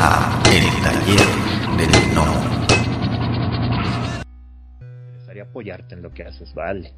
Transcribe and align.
a 0.00 0.40
El 0.52 0.64
Taller 0.82 1.26
del 1.76 2.14
No. 2.14 2.24
Necesitaría 5.12 5.42
apoyarte 5.42 5.94
en 5.96 6.02
lo 6.02 6.12
que 6.12 6.22
haces, 6.22 6.54
vale. 6.54 6.92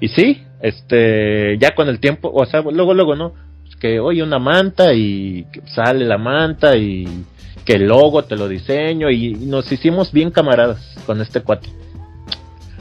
Y 0.00 0.08
sí, 0.08 0.42
este, 0.60 1.56
ya 1.58 1.74
con 1.74 1.88
el 1.88 2.00
tiempo, 2.00 2.30
o 2.32 2.44
sea, 2.44 2.60
luego, 2.60 2.92
luego, 2.92 3.16
¿no? 3.16 3.32
Pues 3.62 3.76
que 3.76 3.98
oye 3.98 4.22
una 4.22 4.38
manta 4.38 4.92
y 4.92 5.46
sale 5.74 6.04
la 6.04 6.18
manta 6.18 6.76
y 6.76 7.24
que 7.64 7.74
el 7.74 7.86
logo 7.86 8.24
te 8.24 8.36
lo 8.36 8.46
diseño 8.46 9.10
y 9.10 9.34
nos 9.34 9.72
hicimos 9.72 10.12
bien 10.12 10.30
camaradas 10.30 10.96
con 11.06 11.22
este 11.22 11.40
cuate. 11.40 11.70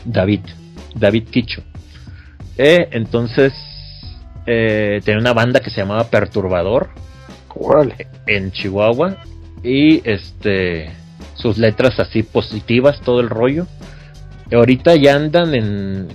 David, 0.03 0.41
David 0.93 1.29
Quicho. 1.29 1.63
Eh, 2.57 2.89
entonces, 2.91 3.53
eh, 4.45 4.99
tenía 5.05 5.21
una 5.21 5.33
banda 5.33 5.61
que 5.61 5.69
se 5.69 5.81
llamaba 5.81 6.09
Perturbador 6.09 6.89
en 8.27 8.51
Chihuahua 8.51 9.17
y 9.63 10.07
este 10.09 10.91
sus 11.35 11.57
letras 11.57 11.99
así 11.99 12.23
positivas, 12.23 13.01
todo 13.01 13.19
el 13.19 13.29
rollo. 13.29 13.67
Ahorita 14.51 14.95
ya 14.95 15.15
andan 15.15 15.55
en 15.55 16.07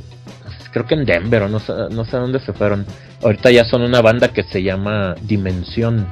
creo 0.72 0.86
que 0.86 0.94
en 0.94 1.04
Denver 1.04 1.42
o 1.42 1.48
no 1.48 1.58
sé, 1.60 1.72
no 1.90 2.04
sé 2.04 2.16
dónde 2.16 2.40
se 2.40 2.52
fueron. 2.52 2.86
Ahorita 3.22 3.50
ya 3.50 3.64
son 3.64 3.82
una 3.82 4.00
banda 4.00 4.28
que 4.28 4.42
se 4.44 4.62
llama 4.62 5.14
Dimensión. 5.22 6.06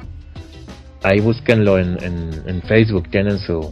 Ahí 1.03 1.19
búsquenlo 1.19 1.77
en, 1.77 1.97
en, 2.01 2.61
Facebook, 2.63 3.09
tienen 3.09 3.39
su, 3.39 3.71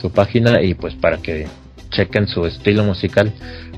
su 0.00 0.12
página 0.12 0.62
y 0.62 0.74
pues 0.74 0.94
para 0.94 1.16
que 1.16 1.48
chequen 1.90 2.28
su 2.28 2.46
estilo 2.46 2.84
musical. 2.84 3.32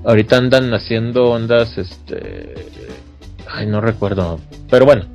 Ahorita 0.04 0.36
andan 0.36 0.74
haciendo 0.74 1.30
ondas, 1.30 1.78
este, 1.78 2.54
ay 3.48 3.66
no 3.66 3.80
recuerdo, 3.80 4.40
pero 4.68 4.84
bueno, 4.84 5.06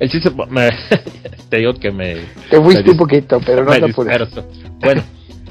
el 0.00 0.10
chiste, 0.10 0.30
me, 0.48 0.70
te 1.48 1.58
digo 1.58 1.74
que 1.74 1.90
me... 1.92 2.16
Te 2.50 2.60
fuiste 2.60 2.90
un 2.90 2.96
poquito, 2.96 3.40
pero 3.44 3.64
no 3.64 3.70
te 3.70 4.42
Bueno, 4.80 5.02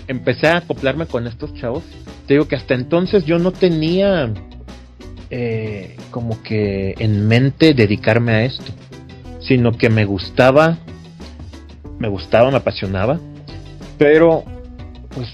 empecé 0.08 0.48
a 0.48 0.58
acoplarme 0.58 1.06
con 1.06 1.28
estos 1.28 1.54
chavos. 1.54 1.84
Te 2.28 2.34
digo 2.34 2.48
que 2.48 2.56
hasta 2.56 2.74
entonces 2.74 3.26
yo 3.26 3.38
no 3.40 3.52
tenía 3.52 4.34
eh, 5.30 5.96
como 6.10 6.42
que 6.42 6.96
en 6.98 7.28
mente 7.28 7.76
dedicarme 7.76 8.32
a 8.32 8.46
esto, 8.46 8.72
sino 9.40 9.72
que 9.72 9.90
me 9.90 10.04
gustaba, 10.06 10.80
me 12.00 12.08
gustaba, 12.08 12.50
me 12.50 12.58
apasionaba, 12.58 13.20
pero 14.00 14.44
pues 15.14 15.28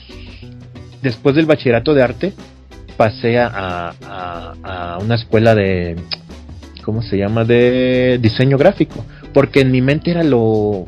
después 1.02 1.36
del 1.36 1.46
bachillerato 1.46 1.94
de 1.94 2.04
arte 2.04 2.34
pasé 2.98 3.40
a, 3.40 3.94
a, 4.04 4.98
una 5.02 5.16
escuela 5.16 5.56
de, 5.56 5.96
¿cómo 6.86 7.02
se 7.02 7.18
llama? 7.18 7.44
De 7.44 8.20
diseño 8.22 8.58
gráfico, 8.58 9.04
porque 9.34 9.62
en 9.62 9.72
mi 9.72 9.82
mente 9.82 10.12
era 10.12 10.24
lo 10.24 10.86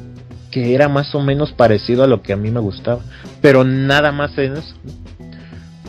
que 0.52 0.74
era 0.76 0.88
más 0.88 1.14
o 1.16 1.22
menos 1.22 1.52
parecido 1.52 2.04
a 2.04 2.08
lo 2.08 2.22
que 2.22 2.32
a 2.32 2.38
mí 2.38 2.52
me 2.52 2.60
gustaba, 2.60 3.02
pero 3.42 3.64
nada 3.64 4.12
más 4.12 4.38
en 4.38 4.54
eso 4.54 4.76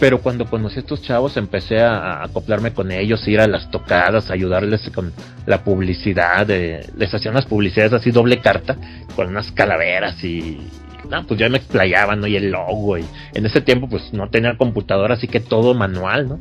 pero 0.00 0.20
cuando 0.20 0.46
conocí 0.46 0.76
a 0.76 0.80
estos 0.80 1.02
chavos 1.02 1.36
empecé 1.36 1.80
a, 1.80 2.22
acoplarme 2.22 2.72
con 2.72 2.92
ellos, 2.92 3.26
ir 3.26 3.40
a 3.40 3.48
las 3.48 3.70
tocadas, 3.70 4.30
ayudarles 4.30 4.88
con 4.94 5.12
la 5.46 5.64
publicidad, 5.64 6.46
les 6.46 7.12
hacían 7.12 7.34
unas 7.34 7.46
publicidades 7.46 7.92
así 7.92 8.10
doble 8.10 8.40
carta, 8.40 8.76
con 9.16 9.28
unas 9.28 9.50
calaveras 9.52 10.22
y, 10.22 10.58
no, 11.10 11.26
pues 11.26 11.40
ya 11.40 11.48
me 11.48 11.58
explayaban, 11.58 12.20
¿no? 12.20 12.26
Y 12.26 12.36
el 12.36 12.50
logo, 12.50 12.98
y 12.98 13.04
en 13.34 13.46
ese 13.46 13.60
tiempo 13.60 13.88
pues 13.88 14.12
no 14.12 14.28
tenía 14.30 14.56
computadora, 14.56 15.14
así 15.14 15.26
que 15.26 15.40
todo 15.40 15.74
manual, 15.74 16.28
¿no? 16.28 16.38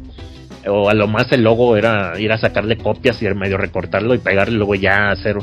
O 0.69 0.89
a 0.89 0.93
lo 0.93 1.07
más 1.07 1.31
el 1.31 1.43
logo 1.43 1.77
era 1.77 2.19
ir 2.19 2.31
a 2.31 2.37
sacarle 2.37 2.77
copias 2.77 3.21
y 3.21 3.27
medio 3.33 3.57
recortarlo 3.57 4.13
y 4.13 4.19
pegarle, 4.19 4.57
luego 4.57 4.75
ya 4.75 5.11
hacer 5.11 5.37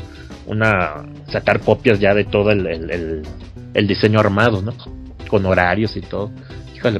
una, 0.45 1.05
sacar 1.27 1.59
copias 1.59 1.99
ya 1.99 2.13
de 2.13 2.25
todo 2.25 2.51
el, 2.51 2.67
el, 3.73 3.87
diseño 3.87 4.19
armado, 4.19 4.61
¿no? 4.61 4.73
Con 5.27 5.45
horarios 5.45 5.95
y 5.97 6.01
todo 6.01 6.31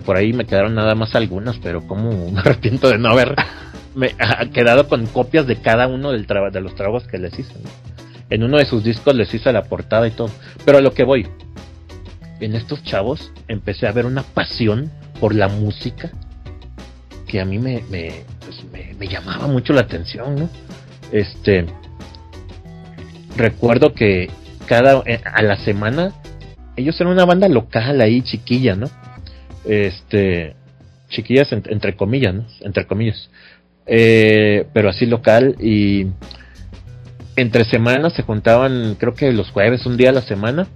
por 0.04 0.18
ahí 0.18 0.34
me 0.34 0.46
quedaron 0.46 0.76
nada 0.76 0.96
más 0.96 1.16
algunas, 1.16 1.58
pero 1.58 1.86
como 1.88 2.32
me 2.32 2.40
arrepiento 2.40 2.90
de 2.90 2.98
no 2.98 3.10
haber 3.10 3.36
me, 3.94 4.16
quedado 4.54 4.88
con 4.88 5.06
copias 5.08 5.48
de 5.48 5.58
cada 5.58 5.88
uno 5.88 6.12
de 6.12 6.62
los 6.62 6.76
trabajos 6.76 7.08
que 7.08 7.18
les 7.18 7.38
hice. 7.38 7.54
En 8.30 8.44
uno 8.44 8.58
de 8.58 8.66
sus 8.66 8.84
discos 8.84 9.16
les 9.16 9.34
hice 9.34 9.52
la 9.54 9.64
portada 9.64 10.08
y 10.08 10.12
todo. 10.12 10.32
Pero 10.66 10.80
a 10.80 10.82
lo 10.82 10.94
que 10.94 11.04
voy, 11.04 11.28
en 12.40 12.56
estos 12.56 12.84
chavos 12.84 13.32
empecé 13.48 13.88
a 13.88 13.92
ver 13.92 14.06
una 14.06 14.24
pasión 14.24 14.92
por 15.20 15.36
la 15.36 15.48
música 15.48 16.12
que 17.36 17.42
a 17.42 17.46
mí 17.46 17.60
me, 17.60 17.84
me, 17.90 18.24
pues 18.40 18.64
me, 18.98 19.08
llamaba 19.10 19.48
mucho 19.48 19.74
la 19.74 19.82
atención, 19.82 20.36
¿no? 20.36 20.50
Este, 21.12 21.66
recuerdo 23.36 23.94
que 23.94 24.30
cada, 24.68 25.04
eh, 25.06 25.20
a 25.26 25.42
la 25.42 25.58
semana, 25.58 26.14
ellos 26.78 26.96
eran 27.02 27.12
una 27.12 27.26
banda 27.26 27.50
local 27.50 28.00
ahí, 28.00 28.22
chiquilla, 28.22 28.78
¿no? 28.78 28.88
este 29.66 30.56
chiquillas 31.10 31.52
entre 31.52 31.98
comillas, 31.98 32.36
¿no? 32.36 32.46
entre 32.62 32.88
comillas, 32.88 33.30
eh, 33.86 34.66
pero 34.72 34.90
así 34.90 35.06
local 35.06 35.58
y 35.60 36.08
entre 37.36 37.66
semanas 37.66 38.14
se 38.14 38.24
juntaban, 38.24 38.96
creo 38.98 39.14
que 39.14 39.34
los 39.34 39.52
jueves, 39.52 39.86
un 39.86 39.98
día 39.98 40.12
a 40.12 40.14
la 40.14 40.22
semana, 40.22 40.68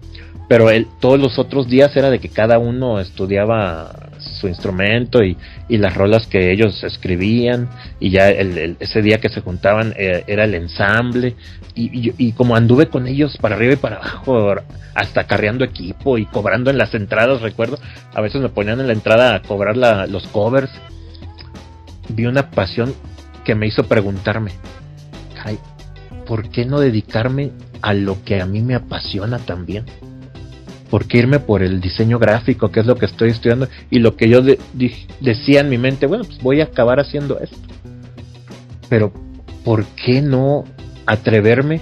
pero 0.50 0.72
el, 0.72 0.88
todos 1.00 1.20
los 1.20 1.38
otros 1.38 1.70
días 1.70 1.96
era 1.96 2.10
de 2.10 2.18
que 2.20 2.28
cada 2.28 2.58
uno 2.58 3.00
estudiaba 3.00 4.10
su 4.18 4.48
instrumento 4.48 5.24
y, 5.24 5.38
y 5.70 5.78
las 5.78 5.94
rolas 5.94 6.26
que 6.26 6.52
ellos 6.52 6.84
escribían. 6.84 7.70
Y 8.00 8.10
ya 8.10 8.32
el, 8.32 8.76
ese 8.80 9.04
día 9.04 9.20
que 9.20 9.30
se 9.30 9.42
juntaban 9.42 9.94
eh, 9.96 10.24
era 10.26 10.46
el 10.46 10.56
ensamble. 10.56 11.36
Y, 11.76 12.14
y, 12.18 12.32
como 12.32 12.56
anduve 12.56 12.88
con 12.88 13.06
ellos 13.06 13.38
para 13.38 13.56
arriba 13.56 13.74
y 13.74 13.78
para 13.78 13.98
abajo 13.98 14.56
hasta 14.96 15.28
carreando 15.28 15.64
equipo 15.64 16.18
y 16.18 16.26
cobrando 16.26 16.72
en 16.72 16.78
las 16.80 16.94
entradas 16.94 17.42
recuerdo 17.42 17.78
a 18.14 18.20
veces 18.20 18.42
me 18.42 18.50
ponían 18.50 18.82
en 18.82 18.88
la 18.88 18.94
entrada 18.94 19.36
a 19.36 19.42
cobrar 19.44 19.78
la, 19.78 20.08
los 20.08 20.28
covers. 20.30 20.72
Vi 22.10 22.26
una 22.26 22.50
pasión 22.50 22.96
que 23.46 23.54
me 23.54 23.68
hizo 23.68 23.84
preguntarme 23.84 24.52
Ay, 25.46 25.60
¿por 26.26 26.50
qué 26.50 26.66
no 26.66 26.80
dedicarme 26.80 27.52
a 27.82 27.94
lo 27.94 28.24
que 28.24 28.42
a 28.42 28.48
mí 28.48 28.62
me 28.62 28.76
apasiona 28.76 29.38
también? 29.38 29.86
¿Por 30.90 31.06
qué 31.06 31.20
irme 31.20 31.40
por 31.40 31.62
el 31.62 31.82
diseño 31.82 32.18
gráfico, 32.18 32.72
que 32.72 32.80
es 32.80 32.86
lo 32.86 32.96
que 32.96 33.06
estoy 33.06 33.30
estudiando? 33.30 33.68
Y 33.92 34.00
lo 34.00 34.16
que 34.16 34.28
yo 34.28 34.42
decía 34.42 35.62
en 35.62 35.70
mi 35.70 35.78
mente, 35.78 36.08
bueno, 36.08 36.24
pues 36.24 36.42
voy 36.42 36.62
a 36.62 36.66
acabar 36.66 37.00
haciendo 37.00 37.40
esto. 37.40 37.58
Pero, 38.90 39.14
¿por 39.64 39.86
qué 39.86 40.22
no 40.22 40.66
atreverme 41.06 41.82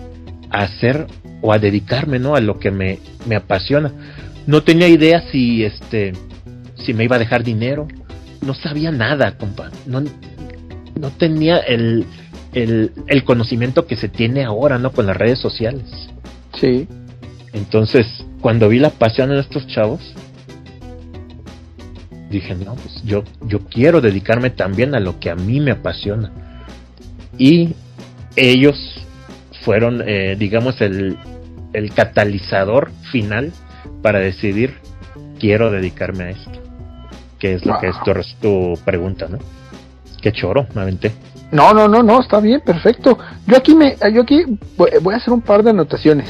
a 0.49 0.63
hacer 0.63 1.07
o 1.41 1.53
a 1.53 1.59
dedicarme, 1.59 2.19
¿no? 2.19 2.35
A 2.35 2.41
lo 2.41 2.59
que 2.59 2.71
me, 2.71 2.99
me 3.25 3.35
apasiona. 3.35 3.91
No 4.45 4.63
tenía 4.63 4.87
idea 4.87 5.23
si, 5.31 5.63
este, 5.63 6.13
si 6.75 6.93
me 6.93 7.05
iba 7.05 7.15
a 7.15 7.19
dejar 7.19 7.43
dinero. 7.43 7.87
No 8.41 8.53
sabía 8.53 8.91
nada, 8.91 9.37
compa. 9.37 9.69
No, 9.85 10.01
no 10.99 11.09
tenía 11.11 11.57
el, 11.59 12.05
el, 12.53 12.91
el 13.07 13.23
conocimiento 13.23 13.87
que 13.87 13.95
se 13.95 14.09
tiene 14.09 14.43
ahora, 14.43 14.77
¿no? 14.77 14.91
Con 14.91 15.05
las 15.05 15.15
redes 15.15 15.39
sociales. 15.39 15.83
Sí. 16.59 16.87
Entonces, 17.53 18.07
cuando 18.41 18.69
vi 18.69 18.79
la 18.79 18.89
pasión 18.89 19.31
en 19.31 19.39
estos 19.39 19.67
chavos, 19.67 20.13
dije, 22.29 22.55
no, 22.55 22.75
pues 22.75 23.01
yo, 23.03 23.23
yo 23.41 23.59
quiero 23.59 24.01
dedicarme 24.01 24.49
también 24.49 24.95
a 24.95 24.99
lo 24.99 25.19
que 25.19 25.29
a 25.29 25.35
mí 25.35 25.59
me 25.59 25.71
apasiona. 25.71 26.31
Y 27.37 27.73
ellos 28.35 28.75
fueron, 29.63 30.03
eh, 30.05 30.35
digamos, 30.37 30.81
el, 30.81 31.17
el 31.73 31.93
catalizador 31.93 32.91
final 33.11 33.51
para 34.01 34.19
decidir, 34.19 34.75
quiero 35.39 35.71
dedicarme 35.71 36.25
a 36.25 36.29
esto. 36.31 36.51
Que 37.39 37.53
es 37.53 37.65
lo 37.65 37.77
que 37.79 37.87
es 37.87 37.95
tu, 38.03 38.13
tu 38.41 38.79
pregunta, 38.83 39.27
¿no? 39.29 39.37
Qué 40.21 40.31
choro, 40.31 40.65
me 40.73 40.81
aventé. 40.81 41.11
No, 41.51 41.73
no, 41.73 41.87
no, 41.87 42.03
no, 42.03 42.19
está 42.19 42.39
bien, 42.39 42.61
perfecto. 42.61 43.17
Yo 43.45 43.57
aquí 43.57 43.75
me, 43.75 43.95
yo 44.13 44.21
aquí 44.23 44.43
voy 44.75 45.13
a 45.13 45.17
hacer 45.17 45.33
un 45.33 45.41
par 45.41 45.63
de 45.63 45.69
anotaciones. 45.69 46.29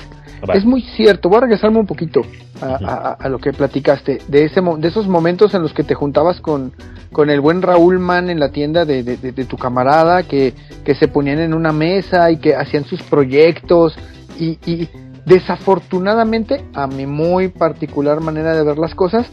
Es 0.53 0.65
muy 0.65 0.81
cierto, 0.81 1.29
voy 1.29 1.39
a 1.39 1.41
regresarme 1.41 1.79
un 1.79 1.87
poquito 1.87 2.21
a, 2.61 3.27
lo 3.29 3.39
que 3.39 3.53
platicaste, 3.53 4.19
de, 4.27 4.45
ese, 4.45 4.61
de 4.61 4.87
esos 4.87 5.07
momentos 5.07 5.53
en 5.53 5.61
los 5.61 5.73
que 5.73 5.83
te 5.83 5.95
juntabas 5.95 6.41
con, 6.41 6.73
con 7.11 7.29
el 7.29 7.41
buen 7.41 7.61
Raúl 7.61 7.99
Mann 7.99 8.29
en 8.29 8.39
la 8.39 8.49
tienda 8.49 8.85
de, 8.85 9.03
de, 9.03 9.45
tu 9.45 9.57
camarada, 9.57 10.23
que, 10.23 10.53
que, 10.83 10.95
se 10.95 11.07
ponían 11.07 11.39
en 11.39 11.53
una 11.53 11.71
mesa 11.71 12.29
y 12.31 12.37
que 12.37 12.55
hacían 12.55 12.85
sus 12.85 13.01
proyectos 13.03 13.97
y, 14.39 14.59
y 14.65 14.89
desafortunadamente, 15.25 16.63
a 16.73 16.87
mi 16.87 17.05
muy 17.05 17.49
particular 17.49 18.21
manera 18.21 18.55
de 18.55 18.63
ver 18.63 18.77
las 18.77 18.95
cosas, 18.95 19.27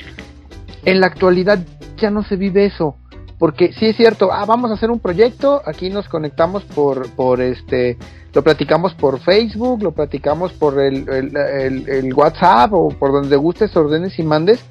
en 0.85 1.01
la 1.01 1.07
actualidad 1.07 1.61
ya 1.97 2.11
no 2.11 2.23
se 2.23 2.37
vive 2.37 2.67
eso 2.67 2.97
porque 3.39 3.73
sí 3.73 3.87
es 3.87 3.97
cierto, 3.97 4.33
ah, 4.33 4.45
vamos 4.47 4.71
a 4.71 4.75
hacer 4.75 4.91
un 4.91 5.01
proyecto, 5.01 5.61
aquí 5.67 5.91
nos 5.91 6.09
conectamos 6.09 6.65
por, 6.65 7.11
por 7.15 7.41
este, 7.41 7.99
lo 8.33 8.43
platicamos 8.43 8.95
por 8.95 9.21
Facebook, 9.21 9.83
lo 9.83 9.93
platicamos 9.93 10.53
por 10.53 10.81
el, 10.81 11.09
el, 11.09 12.15
WhatsApp 12.15 12.73
o 12.73 12.89
por 12.89 13.13
donde 13.13 13.37
gustes, 13.37 13.77
ordenes 13.77 14.19
y 14.19 14.23
mandes, 14.23 14.65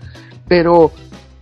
pero 0.47 0.91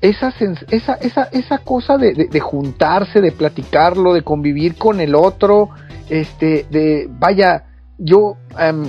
esa, 0.02 0.34
esa, 0.72 0.96
esa, 0.96 1.24
esa 1.32 1.58
cosa 1.60 1.98
de, 1.98 2.14
de, 2.14 2.40
juntarse, 2.40 3.22
de 3.22 3.32
platicarlo, 3.32 4.14
de 4.14 4.24
convivir 4.24 4.76
con 4.76 5.00
el 5.00 5.14
otro, 5.14 5.70
este, 6.10 6.66
de, 6.72 7.08
vaya, 7.08 7.66
yo, 8.00 8.38
em, 8.58 8.84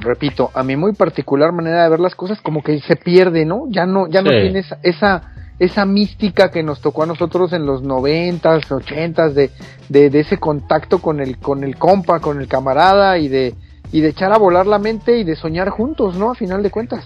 repito, 0.00 0.50
a 0.54 0.62
mi 0.62 0.74
muy 0.74 0.94
particular 0.94 1.52
manera 1.52 1.84
de 1.84 1.90
ver 1.90 2.00
las 2.00 2.14
cosas, 2.14 2.40
como 2.40 2.62
que 2.62 2.80
se 2.80 2.96
pierde, 2.96 3.44
¿no? 3.44 3.66
Ya 3.68 3.84
no, 3.84 4.08
ya 4.08 4.22
no 4.22 4.30
tiene 4.30 4.64
esa, 4.82 5.32
esa, 5.58 5.84
mística 5.84 6.50
que 6.50 6.62
nos 6.62 6.80
tocó 6.80 7.02
a 7.02 7.06
nosotros 7.06 7.52
en 7.52 7.66
los 7.66 7.82
noventas, 7.82 8.70
ochentas, 8.70 9.34
de, 9.34 9.50
de, 9.88 10.10
de, 10.10 10.20
ese 10.20 10.38
contacto 10.38 11.00
con 11.00 11.20
el, 11.20 11.38
con 11.38 11.64
el 11.64 11.76
compa, 11.76 12.20
con 12.20 12.40
el 12.40 12.48
camarada 12.48 13.18
y 13.18 13.28
de, 13.28 13.54
y 13.92 14.00
de 14.00 14.08
echar 14.08 14.32
a 14.32 14.38
volar 14.38 14.66
la 14.66 14.78
mente 14.78 15.18
y 15.18 15.24
de 15.24 15.36
soñar 15.36 15.70
juntos, 15.70 16.16
¿no? 16.16 16.30
A 16.30 16.34
final 16.34 16.62
de 16.62 16.70
cuentas. 16.70 17.04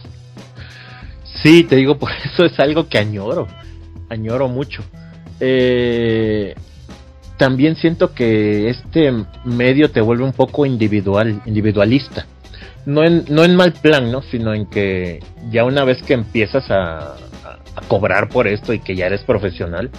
Sí, 1.43 1.65
te 1.65 1.77
digo, 1.77 1.99
por 1.99 2.11
eso 2.25 2.45
es 2.45 2.59
algo 2.61 2.89
que 2.89 2.99
añoro, 2.99 3.47
añoro 4.09 4.49
mucho. 4.49 4.83
Eh, 5.41 6.55
también 7.37 7.75
siento 7.77 8.15
que 8.15 8.69
este 8.69 9.13
medio 9.45 9.91
te 9.91 10.01
vuelve 10.01 10.25
un 10.25 10.33
poco 10.33 10.65
individual, 10.67 11.43
individualista. 11.47 12.27
No 12.87 13.05
en, 13.05 13.25
no 13.29 13.45
en 13.45 13.57
mal 13.57 13.73
plan, 13.73 14.11
¿no? 14.13 14.23
Sino 14.23 14.55
en 14.55 14.67
que 14.67 15.21
ya 15.51 15.65
una 15.65 15.85
vez 15.85 16.03
que 16.03 16.15
empiezas 16.15 16.71
a, 16.71 17.17
cobrar 17.89 18.29
por 18.29 18.47
esto 18.47 18.73
y 18.73 18.79
que 18.79 18.95
ya 18.95 19.07
eres 19.07 19.23
profesional, 19.23 19.91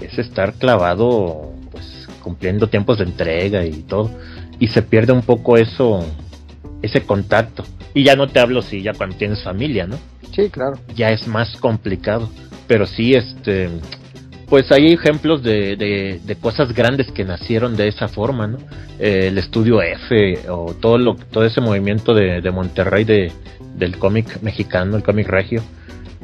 es 0.00 0.18
estar 0.18 0.54
clavado, 0.54 1.52
pues, 1.70 2.08
cumpliendo 2.22 2.68
tiempos 2.68 2.98
de 2.98 3.04
entrega 3.04 3.64
y 3.64 3.82
todo. 3.82 4.10
Y 4.58 4.68
se 4.68 4.82
pierde 4.82 5.12
un 5.12 5.22
poco 5.22 5.56
eso, 5.56 6.04
ese 6.82 7.02
contacto. 7.02 7.64
Y 7.94 8.04
ya 8.04 8.16
no 8.16 8.28
te 8.28 8.40
hablo 8.40 8.62
si 8.62 8.82
ya 8.82 8.92
cuando 8.92 9.16
tienes 9.16 9.42
familia, 9.42 9.86
¿no? 9.86 9.98
Sí, 10.34 10.50
claro. 10.50 10.78
Ya 10.94 11.10
es 11.10 11.26
más 11.26 11.56
complicado. 11.56 12.28
Pero 12.66 12.86
sí, 12.86 13.14
este, 13.14 13.70
pues 14.48 14.70
hay 14.70 14.92
ejemplos 14.92 15.42
de, 15.42 15.76
de, 15.76 16.36
cosas 16.36 16.72
grandes 16.72 17.10
que 17.10 17.24
nacieron 17.24 17.76
de 17.76 17.88
esa 17.88 18.08
forma, 18.08 18.46
¿no? 18.46 18.58
Eh, 18.98 19.28
el 19.28 19.38
estudio 19.38 19.82
F 19.82 20.48
o 20.48 20.74
todo 20.74 20.98
lo, 20.98 21.14
todo 21.14 21.44
ese 21.44 21.60
movimiento 21.60 22.14
de, 22.14 22.40
de 22.40 22.50
Monterrey 22.50 23.04
de, 23.04 23.32
del 23.76 23.98
cómic 23.98 24.42
mexicano, 24.42 24.96
el 24.96 25.02
cómic 25.02 25.28
regio. 25.28 25.62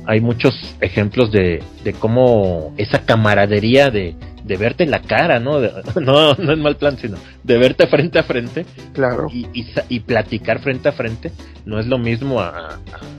Hay 0.07 0.21
muchos 0.21 0.55
ejemplos 0.81 1.31
de, 1.31 1.63
de 1.85 1.93
cómo 1.93 2.75
esa 2.77 3.05
camaradería 3.05 3.91
de, 3.91 4.15
de 4.45 4.57
verte 4.57 4.85
en 4.85 4.91
la 4.91 5.03
cara, 5.03 5.39
¿no? 5.39 5.61
no, 6.01 6.35
no 6.35 6.53
es 6.53 6.59
mal 6.59 6.77
plan, 6.77 6.97
sino 6.99 7.17
de 7.43 7.59
verte 7.59 7.87
frente 7.87 8.19
a 8.19 8.23
frente. 8.23 8.67
Claro. 8.93 9.29
Y, 9.33 9.47
y, 9.89 10.01
platicar 10.01 10.61
frente 10.61 10.89
a 10.89 10.93
frente 10.93 11.33
no 11.65 11.79
es 11.79 11.87
lo 11.87 11.99
mismo 11.99 12.41
a, 12.41 12.79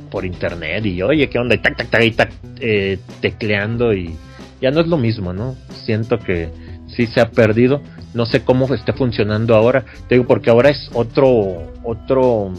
por 0.09 0.25
internet 0.25 0.85
y 0.85 1.01
oye, 1.01 1.30
¿qué 1.30 1.39
onda? 1.39 1.56
Y 1.56 1.59
tac, 1.59 1.77
tac, 1.77 1.89
tac, 1.89 2.03
y 2.03 2.12
tac, 2.12 2.31
eh, 2.59 3.00
tecleando 3.21 3.94
y 3.94 4.15
ya 4.62 4.71
no 4.71 4.81
es 4.81 4.88
lo 4.88 4.97
mismo, 4.97 5.33
¿no? 5.33 5.56
Siento 5.85 6.19
que 6.19 6.50
sí 6.88 7.07
se 7.07 7.21
ha 7.21 7.31
perdido. 7.31 7.81
No 8.13 8.25
sé 8.25 8.44
cómo 8.44 8.71
esté 8.74 8.94
funcionando 8.94 9.56
ahora. 9.56 9.85
Te 10.07 10.15
digo, 10.15 10.27
porque 10.27 10.51
ahora 10.51 10.69
es 10.69 10.89
otro, 10.94 11.74
otro, 11.83 12.53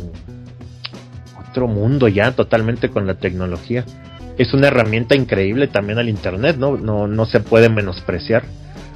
otro 1.48 1.68
mundo 1.68 2.08
ya 2.08 2.32
totalmente 2.32 2.88
con 2.88 3.06
la 3.06 3.14
tecnología. 3.14 3.84
Es 4.36 4.52
una 4.52 4.69
herramienta 4.69 5.14
increíble 5.14 5.69
también 5.69 5.98
al 5.98 6.08
internet, 6.08 6.56
¿no? 6.58 6.76
No, 6.76 7.06
no 7.06 7.26
se 7.26 7.40
puede 7.40 7.69
menospreciar. 7.69 8.44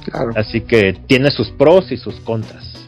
Claro. 0.05 0.31
Así 0.35 0.61
que 0.61 0.93
tiene 1.07 1.31
sus 1.31 1.49
pros 1.51 1.91
y 1.91 1.97
sus 1.97 2.15
contras. 2.21 2.87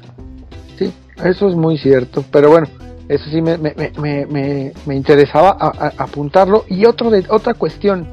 Sí, 0.77 0.91
eso 1.23 1.49
es 1.49 1.55
muy 1.55 1.77
cierto. 1.77 2.25
Pero 2.31 2.49
bueno, 2.49 2.67
eso 3.07 3.29
sí 3.29 3.41
me, 3.41 3.57
me, 3.57 3.73
me, 3.97 4.73
me 4.85 4.95
interesaba 4.95 5.57
apuntarlo. 5.97 6.65
Y 6.67 6.85
otro 6.85 7.09
de, 7.09 7.25
otra 7.29 7.53
cuestión 7.53 8.07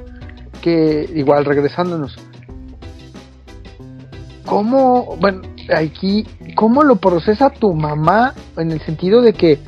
que 0.60 1.08
igual 1.14 1.44
regresándonos, 1.44 2.16
¿cómo, 4.44 5.16
bueno, 5.20 5.42
aquí, 5.74 6.26
cómo 6.54 6.82
lo 6.82 6.96
procesa 6.96 7.50
tu 7.50 7.74
mamá 7.74 8.34
en 8.56 8.72
el 8.72 8.80
sentido 8.80 9.22
de 9.22 9.32
que 9.32 9.58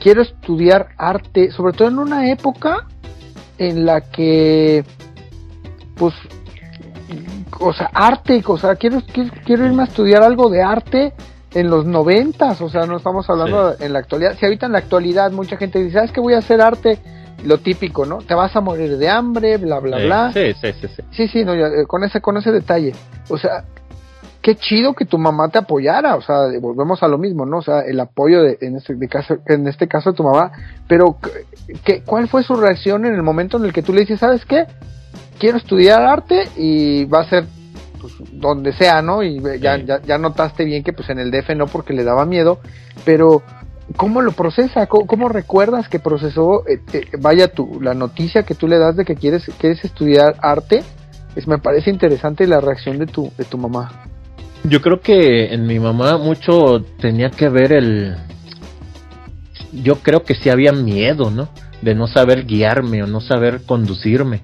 quiero 0.00 0.22
estudiar 0.22 0.88
arte, 0.98 1.50
sobre 1.50 1.72
todo 1.72 1.88
en 1.88 1.98
una 1.98 2.30
época 2.30 2.86
en 3.58 3.86
la 3.86 4.00
que, 4.00 4.84
pues, 5.96 6.14
o 7.58 7.72
sea, 7.72 7.90
arte, 7.92 8.42
o 8.46 8.58
sea, 8.58 8.76
quiero, 8.76 9.02
quiero, 9.44 9.66
irme 9.66 9.82
a 9.82 9.86
estudiar 9.86 10.22
algo 10.22 10.50
de 10.50 10.62
arte 10.62 11.12
en 11.54 11.70
los 11.70 11.86
noventas, 11.86 12.60
o 12.60 12.68
sea, 12.68 12.86
no 12.86 12.98
estamos 12.98 13.28
hablando 13.30 13.76
en 13.80 13.92
la 13.92 14.00
actualidad. 14.00 14.36
Si 14.38 14.44
ahorita 14.44 14.66
en 14.66 14.72
la 14.72 14.78
actualidad 14.78 15.30
mucha 15.32 15.56
gente 15.56 15.78
dice, 15.78 15.94
¿sabes 15.94 16.12
que 16.12 16.20
voy 16.20 16.34
a 16.34 16.38
hacer 16.38 16.60
arte? 16.60 16.98
lo 17.44 17.58
típico, 17.58 18.06
¿no? 18.06 18.18
Te 18.18 18.34
vas 18.34 18.56
a 18.56 18.60
morir 18.60 18.96
de 18.96 19.08
hambre, 19.08 19.56
bla, 19.58 19.78
bla, 19.78 19.98
bla. 19.98 20.32
Sí, 20.32 20.52
sí, 20.60 20.72
sí. 20.80 20.88
Sí, 20.88 21.02
sí, 21.12 21.28
sí 21.28 21.44
no, 21.44 21.54
eh, 21.54 21.86
con, 21.86 22.02
ese, 22.02 22.20
con 22.20 22.36
ese 22.36 22.50
detalle. 22.50 22.92
O 23.28 23.38
sea, 23.38 23.64
qué 24.46 24.54
chido 24.54 24.94
que 24.94 25.04
tu 25.04 25.18
mamá 25.18 25.48
te 25.48 25.58
apoyara, 25.58 26.14
o 26.14 26.22
sea, 26.22 26.36
volvemos 26.60 27.02
a 27.02 27.08
lo 27.08 27.18
mismo, 27.18 27.44
¿no? 27.44 27.58
O 27.58 27.62
sea, 27.62 27.80
el 27.80 27.98
apoyo 27.98 28.44
de, 28.44 28.56
en, 28.60 28.76
este, 28.76 28.96
caso, 29.08 29.38
en 29.44 29.66
este 29.66 29.88
caso 29.88 30.12
de 30.12 30.16
tu 30.16 30.22
mamá, 30.22 30.52
pero 30.86 31.18
¿qué, 31.84 32.04
¿cuál 32.06 32.28
fue 32.28 32.44
su 32.44 32.54
reacción 32.54 33.04
en 33.06 33.14
el 33.16 33.24
momento 33.24 33.56
en 33.56 33.64
el 33.64 33.72
que 33.72 33.82
tú 33.82 33.92
le 33.92 34.02
dices, 34.02 34.20
¿sabes 34.20 34.44
qué? 34.44 34.66
Quiero 35.40 35.56
estudiar 35.56 36.00
arte 36.02 36.44
y 36.56 37.06
va 37.06 37.22
a 37.22 37.28
ser 37.28 37.46
pues, 38.00 38.12
donde 38.30 38.72
sea, 38.72 39.02
¿no? 39.02 39.24
Y 39.24 39.40
ya, 39.58 39.78
ya, 39.78 40.00
ya 40.00 40.16
notaste 40.16 40.64
bien 40.64 40.84
que 40.84 40.92
pues 40.92 41.10
en 41.10 41.18
el 41.18 41.32
DF 41.32 41.56
no 41.56 41.66
porque 41.66 41.92
le 41.92 42.04
daba 42.04 42.24
miedo, 42.24 42.60
pero 43.04 43.42
¿Cómo 43.96 44.20
lo 44.20 44.32
procesa? 44.32 44.86
¿Cómo, 44.88 45.28
recuerdas 45.28 45.88
que 45.88 46.00
procesó, 46.00 46.66
eh, 46.66 46.80
eh, 46.92 47.04
vaya 47.20 47.46
tú, 47.52 47.78
la 47.80 47.94
noticia 47.94 48.42
que 48.42 48.56
tú 48.56 48.66
le 48.66 48.78
das 48.78 48.96
de 48.96 49.04
que 49.04 49.14
quieres, 49.14 49.48
quieres 49.60 49.84
estudiar 49.84 50.34
arte? 50.40 50.82
Es, 51.36 51.46
me 51.46 51.58
parece 51.58 51.90
interesante 51.90 52.48
la 52.48 52.60
reacción 52.60 52.98
de 52.98 53.06
tu, 53.06 53.30
de 53.38 53.44
tu 53.44 53.58
mamá. 53.58 54.05
Yo 54.64 54.80
creo 54.82 55.00
que 55.00 55.52
en 55.54 55.66
mi 55.66 55.78
mamá 55.78 56.18
mucho 56.18 56.84
tenía 57.00 57.30
que 57.30 57.48
ver 57.48 57.72
el... 57.72 58.16
Yo 59.72 59.96
creo 59.96 60.24
que 60.24 60.34
sí 60.34 60.48
había 60.48 60.72
miedo, 60.72 61.30
¿no? 61.30 61.48
De 61.82 61.94
no 61.94 62.06
saber 62.06 62.46
guiarme 62.46 63.02
o 63.02 63.06
no 63.06 63.20
saber 63.20 63.62
conducirme. 63.66 64.42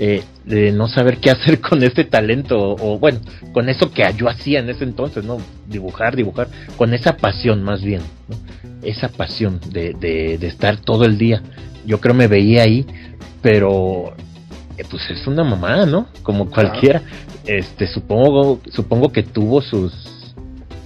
Eh, 0.00 0.22
de 0.44 0.70
no 0.70 0.86
saber 0.86 1.18
qué 1.18 1.30
hacer 1.30 1.60
con 1.68 1.82
este 1.82 2.04
talento 2.04 2.56
o, 2.56 2.98
bueno, 2.98 3.18
con 3.52 3.68
eso 3.68 3.90
que 3.90 4.04
yo 4.16 4.28
hacía 4.28 4.60
en 4.60 4.70
ese 4.70 4.84
entonces, 4.84 5.24
¿no? 5.24 5.38
Dibujar, 5.66 6.14
dibujar, 6.14 6.48
con 6.76 6.94
esa 6.94 7.16
pasión 7.16 7.64
más 7.64 7.82
bien, 7.82 8.02
¿no? 8.28 8.36
Esa 8.82 9.08
pasión 9.08 9.60
de, 9.70 9.94
de, 9.94 10.46
estar 10.46 10.76
todo 10.76 11.04
el 11.04 11.18
día. 11.18 11.42
Yo 11.84 12.00
creo 12.00 12.14
me 12.14 12.28
veía 12.28 12.62
ahí, 12.62 12.86
pero 13.42 14.14
pues 14.84 15.08
es 15.10 15.26
una 15.26 15.44
mamá, 15.44 15.86
¿no? 15.86 16.08
Como 16.22 16.50
cualquiera. 16.50 17.02
Este, 17.46 17.86
supongo, 17.86 18.60
supongo 18.70 19.10
que 19.10 19.22
tuvo 19.22 19.62
sus 19.62 19.92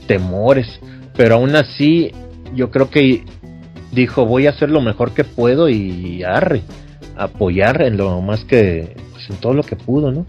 temores, 0.06 0.80
pero 1.16 1.36
aún 1.36 1.56
así 1.56 2.12
yo 2.54 2.70
creo 2.70 2.90
que 2.90 3.24
dijo 3.90 4.26
voy 4.26 4.46
a 4.46 4.50
hacer 4.50 4.70
lo 4.70 4.80
mejor 4.80 5.12
que 5.12 5.24
puedo 5.24 5.68
y 5.68 6.22
arre 6.22 6.62
apoyar 7.16 7.82
en 7.82 7.96
lo 7.96 8.20
más 8.20 8.44
que 8.44 8.94
pues, 9.12 9.28
en 9.30 9.36
todo 9.36 9.54
lo 9.54 9.62
que 9.62 9.76
pudo, 9.76 10.12
¿no? 10.12 10.26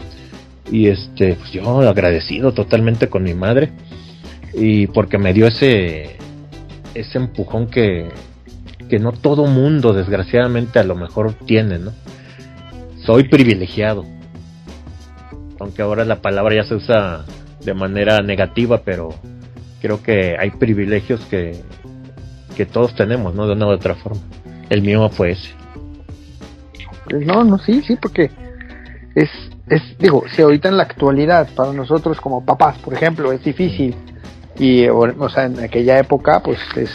Y 0.70 0.88
este, 0.88 1.34
pues 1.34 1.52
yo 1.52 1.80
agradecido 1.80 2.52
totalmente 2.52 3.08
con 3.08 3.22
mi 3.22 3.34
madre 3.34 3.70
y 4.54 4.86
porque 4.86 5.18
me 5.18 5.32
dio 5.32 5.46
ese 5.46 6.16
ese 6.94 7.18
empujón 7.18 7.66
que 7.66 8.08
que 8.88 8.98
no 8.98 9.12
todo 9.12 9.46
mundo 9.46 9.92
desgraciadamente 9.92 10.78
a 10.78 10.84
lo 10.84 10.94
mejor 10.94 11.34
tiene, 11.46 11.78
¿no? 11.78 11.92
Soy 13.04 13.24
privilegiado. 13.28 14.04
Aunque 15.60 15.82
ahora 15.82 16.04
la 16.04 16.20
palabra 16.22 16.54
ya 16.54 16.64
se 16.64 16.74
usa 16.74 17.24
de 17.64 17.74
manera 17.74 18.20
negativa, 18.20 18.82
pero 18.84 19.14
creo 19.80 20.02
que 20.02 20.36
hay 20.38 20.50
privilegios 20.50 21.20
que, 21.26 21.62
que 22.56 22.66
todos 22.66 22.94
tenemos, 22.94 23.34
¿no? 23.34 23.46
De 23.46 23.52
una 23.52 23.66
u 23.66 23.70
otra 23.70 23.94
forma. 23.94 24.20
El 24.70 24.82
mío 24.82 25.08
fue 25.10 25.32
ese. 25.32 25.50
No, 27.26 27.44
no, 27.44 27.58
sí, 27.58 27.82
sí, 27.86 27.96
porque 28.00 28.30
es, 29.14 29.30
es, 29.68 29.82
digo, 29.98 30.24
si 30.34 30.42
ahorita 30.42 30.68
en 30.68 30.78
la 30.78 30.84
actualidad 30.84 31.48
para 31.54 31.72
nosotros 31.72 32.20
como 32.20 32.44
papás, 32.44 32.78
por 32.78 32.94
ejemplo, 32.94 33.32
es 33.32 33.44
difícil 33.44 33.94
y, 34.58 34.86
o, 34.88 35.28
sea, 35.28 35.44
en 35.44 35.60
aquella 35.60 35.98
época, 35.98 36.40
pues 36.42 36.58
es, 36.76 36.90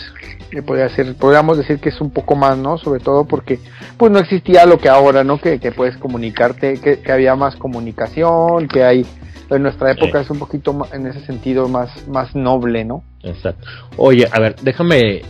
podría 0.65 0.89
ser, 0.89 1.15
podríamos 1.15 1.57
decir 1.57 1.79
que 1.79 1.89
es 1.89 2.01
un 2.01 2.11
poco 2.11 2.35
más, 2.35 2.57
¿no? 2.57 2.77
Sobre 2.77 2.99
todo 2.99 3.25
porque, 3.25 3.59
pues 3.97 4.11
no 4.11 4.19
existía 4.19 4.65
lo 4.65 4.77
que 4.77 4.89
ahora, 4.89 5.23
¿no? 5.23 5.39
Que, 5.39 5.59
que 5.59 5.71
puedes 5.71 5.97
comunicarte, 5.97 6.79
que, 6.79 6.99
que 6.99 7.11
había 7.11 7.35
más 7.35 7.55
comunicación, 7.55 8.67
que 8.67 8.83
hay, 8.83 9.05
en 9.49 9.63
nuestra 9.63 9.91
época 9.91 10.21
es 10.21 10.29
un 10.29 10.39
poquito 10.39 10.87
en 10.93 11.07
ese 11.07 11.25
sentido 11.25 11.67
más, 11.67 12.07
más 12.07 12.35
noble, 12.35 12.85
¿no? 12.85 13.03
Exacto. 13.23 13.67
Oye, 13.97 14.27
a 14.31 14.39
ver, 14.39 14.55
déjame 14.61 15.21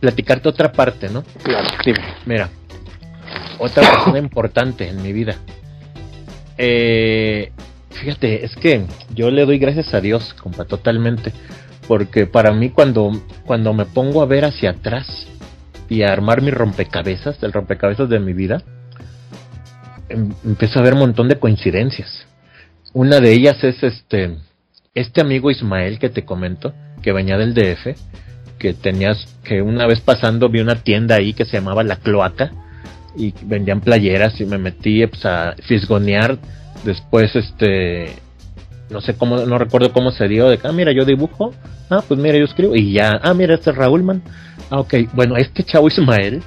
platicarte 0.00 0.48
otra 0.48 0.72
parte, 0.72 1.08
¿no? 1.08 1.22
Claro, 1.42 1.68
dime. 1.84 2.00
Mira, 2.26 2.48
otra 3.58 3.88
persona 3.90 4.18
importante 4.18 4.88
en 4.88 5.02
mi 5.02 5.12
vida. 5.12 5.36
Eh, 6.58 7.52
fíjate, 7.90 8.44
es 8.44 8.56
que 8.56 8.84
yo 9.14 9.30
le 9.30 9.44
doy 9.44 9.58
gracias 9.58 9.94
a 9.94 10.00
Dios, 10.00 10.34
compa, 10.34 10.64
totalmente. 10.64 11.32
Porque 11.90 12.24
para 12.24 12.52
mí 12.52 12.70
cuando, 12.70 13.10
cuando 13.44 13.74
me 13.74 13.84
pongo 13.84 14.22
a 14.22 14.26
ver 14.26 14.44
hacia 14.44 14.70
atrás 14.70 15.26
y 15.88 16.02
a 16.02 16.12
armar 16.12 16.40
mi 16.40 16.52
rompecabezas, 16.52 17.42
el 17.42 17.52
rompecabezas 17.52 18.08
de 18.08 18.20
mi 18.20 18.32
vida, 18.32 18.62
em, 20.08 20.32
empiezo 20.44 20.78
a 20.78 20.82
ver 20.82 20.92
un 20.92 21.00
montón 21.00 21.26
de 21.28 21.40
coincidencias. 21.40 22.28
Una 22.92 23.18
de 23.18 23.32
ellas 23.32 23.64
es 23.64 23.82
este, 23.82 24.36
este 24.94 25.20
amigo 25.20 25.50
Ismael 25.50 25.98
que 25.98 26.10
te 26.10 26.24
comento, 26.24 26.72
que 27.02 27.10
venía 27.12 27.36
del 27.36 27.54
DF, 27.54 27.96
que 28.60 28.72
tenías 28.72 29.26
que 29.42 29.60
una 29.60 29.88
vez 29.88 30.00
pasando 30.00 30.48
vi 30.48 30.60
una 30.60 30.76
tienda 30.76 31.16
ahí 31.16 31.32
que 31.32 31.44
se 31.44 31.56
llamaba 31.56 31.82
La 31.82 31.96
Cloaca 31.96 32.52
y 33.16 33.34
vendían 33.42 33.80
playeras 33.80 34.40
y 34.40 34.44
me 34.44 34.58
metí 34.58 35.04
pues, 35.08 35.26
a 35.26 35.56
fisgonear 35.66 36.38
después 36.84 37.34
este 37.34 38.14
no 38.90 39.00
sé 39.00 39.14
cómo 39.14 39.36
no 39.38 39.58
recuerdo 39.58 39.92
cómo 39.92 40.10
se 40.10 40.28
dio 40.28 40.48
de 40.48 40.58
ah 40.62 40.72
mira 40.72 40.92
yo 40.92 41.04
dibujo. 41.04 41.52
Ah 41.88 42.02
pues 42.06 42.20
mira 42.20 42.36
yo 42.36 42.44
escribo 42.44 42.74
y 42.76 42.92
ya 42.92 43.20
ah 43.22 43.34
mira 43.34 43.54
este 43.54 43.70
es 43.70 43.76
Raúl 43.76 44.02
man 44.02 44.22
ah 44.70 44.80
ok. 44.80 44.94
Bueno 45.12 45.36
este 45.36 45.64
chavo 45.64 45.88
Ismael 45.88 46.42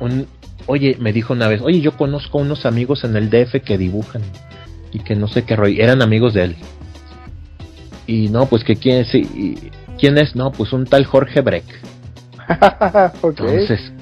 un, 0.00 0.26
oye 0.66 0.96
me 0.98 1.12
dijo 1.12 1.32
una 1.32 1.48
vez 1.48 1.60
oye 1.62 1.80
yo 1.80 1.92
conozco 1.92 2.38
unos 2.38 2.66
amigos 2.66 3.04
en 3.04 3.16
el 3.16 3.30
DF 3.30 3.62
que 3.64 3.78
dibujan 3.78 4.22
y 4.92 5.00
que 5.00 5.14
no 5.14 5.28
sé 5.28 5.44
qué 5.44 5.56
rollo 5.56 5.82
eran 5.82 6.02
amigos 6.02 6.34
de 6.34 6.44
él. 6.44 6.56
Y 8.06 8.28
no 8.28 8.46
pues 8.46 8.64
que 8.64 8.76
quién 8.76 8.98
es 9.02 9.12
quién 9.98 10.18
es 10.18 10.34
no 10.34 10.50
pues 10.50 10.72
un 10.72 10.84
tal 10.84 11.04
Jorge 11.04 11.40
Breck. 11.40 11.64
Entonces 13.22 13.92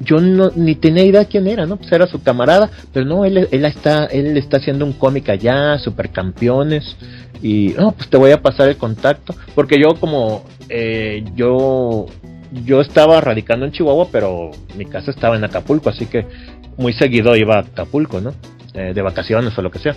yo 0.00 0.18
no 0.18 0.50
ni 0.56 0.74
tenía 0.74 1.04
idea 1.04 1.24
quién 1.26 1.46
era, 1.46 1.66
¿no? 1.66 1.76
Pues 1.76 1.92
era 1.92 2.06
su 2.06 2.22
camarada, 2.22 2.70
pero 2.92 3.06
no, 3.06 3.24
él, 3.24 3.48
él 3.50 3.64
está, 3.64 4.06
él 4.06 4.36
está 4.36 4.56
haciendo 4.56 4.84
un 4.84 4.94
cómic 4.94 5.28
allá, 5.28 5.78
supercampeones, 5.78 6.96
y 7.42 7.74
no, 7.78 7.92
pues 7.92 8.08
te 8.08 8.16
voy 8.16 8.32
a 8.32 8.42
pasar 8.42 8.68
el 8.68 8.76
contacto, 8.76 9.34
porque 9.54 9.78
yo 9.80 9.94
como 10.00 10.44
eh, 10.68 11.24
yo 11.34 12.06
yo 12.64 12.80
estaba 12.80 13.20
radicando 13.20 13.64
en 13.64 13.72
Chihuahua, 13.72 14.08
pero 14.10 14.50
mi 14.76 14.84
casa 14.84 15.10
estaba 15.10 15.36
en 15.36 15.44
Acapulco, 15.44 15.90
así 15.90 16.06
que 16.06 16.26
muy 16.76 16.92
seguido 16.94 17.36
iba 17.36 17.56
a 17.56 17.60
Acapulco, 17.60 18.20
¿no? 18.20 18.32
Eh, 18.74 18.92
de 18.94 19.02
vacaciones 19.02 19.56
o 19.56 19.62
lo 19.62 19.70
que 19.70 19.78
sea. 19.78 19.96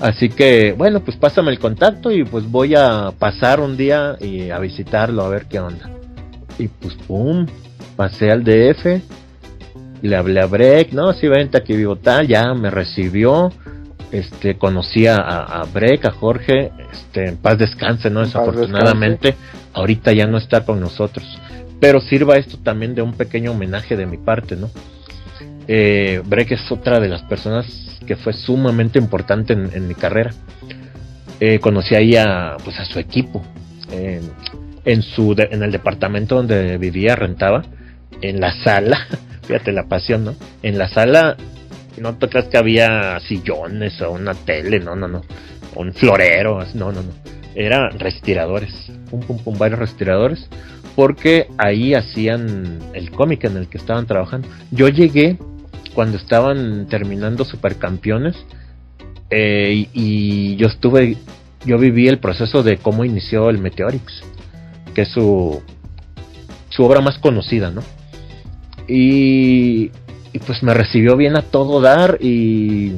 Así 0.00 0.28
que, 0.28 0.74
bueno, 0.76 1.00
pues 1.00 1.16
pásame 1.16 1.50
el 1.50 1.58
contacto 1.58 2.10
y 2.10 2.24
pues 2.24 2.50
voy 2.50 2.74
a 2.74 3.12
pasar 3.18 3.60
un 3.60 3.76
día 3.76 4.16
y 4.20 4.50
a 4.50 4.58
visitarlo 4.58 5.24
a 5.24 5.28
ver 5.28 5.46
qué 5.46 5.58
onda. 5.58 5.90
Y 6.58 6.68
pues, 6.68 6.94
pum, 7.06 7.46
pasé 7.96 8.30
al 8.30 8.44
DF, 8.44 9.00
y 10.02 10.08
le 10.08 10.16
hablé 10.16 10.40
a 10.40 10.46
Break, 10.46 10.92
no, 10.92 11.12
sí, 11.12 11.26
vente 11.28 11.56
aquí 11.56 11.74
vivo 11.74 11.96
tal, 11.96 12.26
ya 12.26 12.54
me 12.54 12.70
recibió, 12.70 13.50
este, 14.12 14.56
conocí 14.56 15.06
a, 15.06 15.16
a 15.16 15.64
Break, 15.64 16.04
a 16.04 16.10
Jorge, 16.10 16.70
este, 16.92 17.28
en 17.28 17.36
paz 17.38 17.58
descanse, 17.58 18.10
¿no? 18.10 18.20
Desafortunadamente, 18.20 19.34
ahorita 19.72 20.12
ya 20.12 20.26
no 20.26 20.38
está 20.38 20.64
con 20.64 20.80
nosotros. 20.80 21.26
Pero 21.80 22.00
sirva 22.00 22.36
esto 22.36 22.58
también 22.58 22.94
de 22.94 23.02
un 23.02 23.14
pequeño 23.14 23.52
homenaje 23.52 23.96
de 23.96 24.06
mi 24.06 24.16
parte, 24.16 24.56
¿no? 24.56 24.70
Eh, 25.68 26.22
Break 26.24 26.52
es 26.52 26.70
otra 26.70 27.00
de 27.00 27.08
las 27.08 27.22
personas 27.22 27.66
que 28.06 28.16
fue 28.16 28.32
sumamente 28.32 28.98
importante 28.98 29.52
en, 29.52 29.88
mi 29.88 29.94
carrera. 29.94 30.30
Eh, 31.40 31.58
conocí 31.58 31.94
ahí 31.94 32.16
a, 32.16 32.56
pues 32.62 32.78
a 32.78 32.84
su 32.84 32.98
equipo. 32.98 33.44
en, 33.90 35.02
su 35.02 35.34
en 35.36 35.62
el 35.62 35.72
departamento 35.72 36.36
donde 36.36 36.78
vivía, 36.78 37.16
rentaba 37.16 37.64
en 38.20 38.40
la 38.40 38.52
sala, 38.62 39.06
fíjate 39.42 39.72
la 39.72 39.84
pasión, 39.84 40.24
¿no? 40.24 40.34
En 40.62 40.78
la 40.78 40.88
sala, 40.88 41.36
no 41.98 42.16
te 42.16 42.28
creas 42.28 42.46
que 42.46 42.58
había 42.58 43.18
sillones 43.20 44.00
o 44.00 44.12
una 44.12 44.34
tele, 44.34 44.80
no, 44.80 44.96
no, 44.96 45.08
no. 45.08 45.22
Un 45.74 45.92
florero, 45.92 46.64
no, 46.74 46.92
no, 46.92 47.02
no. 47.02 47.12
Eran 47.54 47.98
respiradores, 47.98 48.72
pum, 49.10 49.20
pum, 49.20 49.38
pum, 49.38 49.58
varios 49.58 49.78
respiradores, 49.78 50.48
porque 50.94 51.48
ahí 51.58 51.94
hacían 51.94 52.78
el 52.94 53.10
cómic 53.10 53.44
en 53.44 53.56
el 53.56 53.68
que 53.68 53.78
estaban 53.78 54.06
trabajando. 54.06 54.48
Yo 54.70 54.88
llegué 54.88 55.38
cuando 55.94 56.16
estaban 56.18 56.86
terminando 56.88 57.44
Supercampeones 57.44 58.36
eh, 59.30 59.88
y 59.92 60.56
yo 60.56 60.68
estuve, 60.68 61.16
yo 61.64 61.78
viví 61.78 62.08
el 62.08 62.18
proceso 62.18 62.62
de 62.62 62.76
cómo 62.76 63.04
inició 63.04 63.50
el 63.50 63.58
Meteorix, 63.58 64.22
que 64.94 65.02
es 65.02 65.08
su, 65.08 65.62
su 66.76 66.84
obra 66.84 67.00
más 67.00 67.18
conocida, 67.18 67.70
¿no? 67.70 67.82
Y, 68.86 69.90
pues 70.46 70.62
me 70.62 70.74
recibió 70.74 71.16
bien 71.16 71.36
a 71.36 71.42
todo 71.42 71.80
dar 71.80 72.18
y 72.20 72.92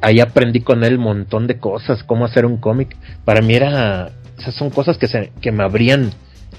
ahí 0.00 0.18
aprendí 0.18 0.60
con 0.60 0.82
él 0.82 0.96
un 0.96 1.04
montón 1.04 1.46
de 1.46 1.58
cosas, 1.58 2.02
cómo 2.04 2.24
hacer 2.24 2.46
un 2.46 2.56
cómic. 2.56 2.96
Para 3.26 3.42
mí 3.42 3.54
era, 3.54 4.10
esas 4.38 4.54
son 4.54 4.70
cosas 4.70 4.96
que, 4.96 5.06
se, 5.06 5.30
que 5.42 5.52
me 5.52 5.62
abrían, 5.62 6.10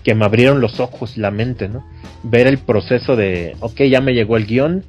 que 0.04 0.14
me 0.14 0.26
abrieron 0.26 0.62
los 0.62 0.80
ojos, 0.80 1.18
la 1.18 1.32
mente, 1.32 1.68
¿no? 1.68 1.84
Ver 2.22 2.46
el 2.46 2.60
proceso 2.60 3.16
de, 3.16 3.58
ok, 3.62 3.82
ya 3.84 4.00
me 4.00 4.14
llegó 4.14 4.38
el 4.38 4.46
guion, 4.46 4.86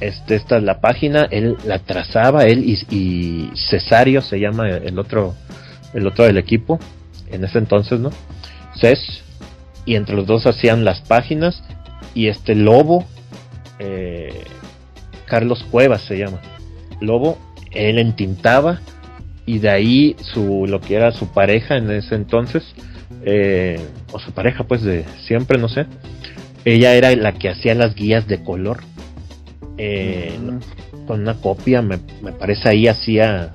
este, 0.00 0.36
esta 0.36 0.58
es 0.58 0.62
la 0.62 0.80
página, 0.80 1.26
él 1.30 1.56
la 1.66 1.80
trazaba, 1.80 2.44
él 2.44 2.64
y, 2.64 2.78
y 2.94 3.50
Cesario 3.56 4.22
se 4.22 4.38
llama 4.38 4.68
el 4.68 4.98
otro, 5.00 5.34
el 5.94 6.06
otro 6.06 6.24
del 6.24 6.38
equipo, 6.38 6.78
en 7.30 7.42
ese 7.44 7.58
entonces, 7.58 7.98
¿no? 7.98 8.10
Ces, 8.80 9.25
y 9.86 9.94
entre 9.94 10.16
los 10.16 10.26
dos 10.26 10.46
hacían 10.46 10.84
las 10.84 11.00
páginas 11.00 11.62
y 12.14 12.28
este 12.28 12.54
Lobo, 12.54 13.06
eh, 13.78 14.44
Carlos 15.26 15.64
Cuevas 15.70 16.02
se 16.02 16.18
llama. 16.18 16.40
Lobo, 17.00 17.38
él 17.70 17.98
entintaba 17.98 18.80
y 19.46 19.60
de 19.60 19.70
ahí 19.70 20.16
su 20.20 20.66
lo 20.66 20.80
que 20.80 20.96
era 20.96 21.12
su 21.12 21.28
pareja 21.28 21.76
en 21.76 21.90
ese 21.90 22.16
entonces 22.16 22.64
eh, 23.24 23.80
o 24.12 24.18
su 24.18 24.32
pareja 24.32 24.64
pues 24.64 24.82
de 24.82 25.04
siempre 25.24 25.58
no 25.58 25.68
sé 25.68 25.86
ella 26.64 26.94
era 26.94 27.14
la 27.14 27.32
que 27.32 27.48
hacía 27.48 27.74
las 27.76 27.94
guías 27.94 28.26
de 28.26 28.42
color 28.42 28.80
eh, 29.78 30.36
mm. 30.40 31.06
con 31.06 31.20
una 31.20 31.34
copia 31.34 31.80
me, 31.80 31.98
parece 32.38 32.68
ahí 32.68 32.88
hacía 32.88 33.52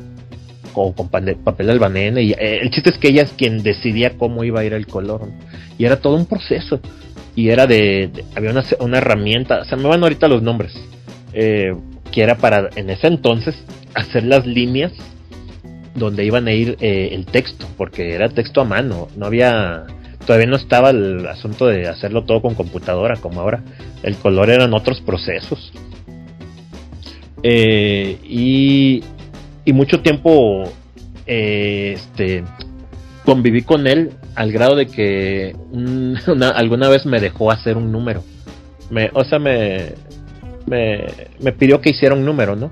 con, 0.73 0.93
con 0.93 1.09
papel 1.09 1.69
albanene 1.69 2.23
y 2.23 2.35
el 2.37 2.69
chiste 2.71 2.89
es 2.89 2.97
que 2.97 3.09
ella 3.09 3.23
es 3.23 3.31
quien 3.31 3.63
decidía 3.63 4.17
cómo 4.17 4.43
iba 4.43 4.61
a 4.61 4.65
ir 4.65 4.73
el 4.73 4.87
color 4.87 5.29
y 5.77 5.85
era 5.85 5.99
todo 5.99 6.15
un 6.15 6.25
proceso 6.25 6.79
y 7.35 7.49
era 7.49 7.67
de, 7.67 8.09
había 8.35 8.51
una, 8.51 8.63
una, 8.79 8.97
herramienta, 8.97 9.61
o 9.61 9.65
sea, 9.65 9.77
me 9.77 9.87
van 9.87 10.03
ahorita 10.03 10.27
los 10.27 10.41
nombres, 10.41 10.73
eh, 11.33 11.73
que 12.11 12.21
era 12.21 12.35
para 12.35 12.69
en 12.75 12.89
ese 12.89 13.07
entonces 13.07 13.55
hacer 13.93 14.23
las 14.23 14.45
líneas 14.45 14.91
donde 15.95 16.25
iban 16.25 16.47
a 16.47 16.53
ir 16.53 16.77
eh, 16.81 17.09
el 17.13 17.25
texto, 17.25 17.67
porque 17.77 18.13
era 18.13 18.29
texto 18.29 18.61
a 18.61 18.65
mano, 18.65 19.07
no 19.15 19.25
había, 19.25 19.85
todavía 20.25 20.47
no 20.47 20.55
estaba 20.55 20.89
el 20.89 21.25
asunto 21.27 21.67
de 21.67 21.87
hacerlo 21.87 22.23
todo 22.23 22.41
con 22.41 22.55
computadora 22.55 23.15
como 23.17 23.41
ahora, 23.41 23.63
el 24.03 24.15
color 24.17 24.49
eran 24.49 24.73
otros 24.73 25.01
procesos. 25.01 25.71
Eh, 27.43 28.17
y, 28.23 29.03
y 29.65 29.73
mucho 29.73 30.01
tiempo 30.01 30.63
este 31.25 32.43
conviví 33.25 33.61
con 33.61 33.87
él 33.87 34.11
al 34.35 34.51
grado 34.51 34.75
de 34.75 34.87
que 34.87 35.55
alguna 36.55 36.89
vez 36.89 37.05
me 37.05 37.19
dejó 37.19 37.51
hacer 37.51 37.77
un 37.77 37.91
número. 37.91 38.23
Me, 38.89 39.09
o 39.13 39.23
sea, 39.23 39.39
me, 39.39 39.93
me, 40.67 41.51
pidió 41.53 41.79
que 41.79 41.91
hiciera 41.91 42.15
un 42.15 42.25
número, 42.25 42.55
¿no? 42.55 42.69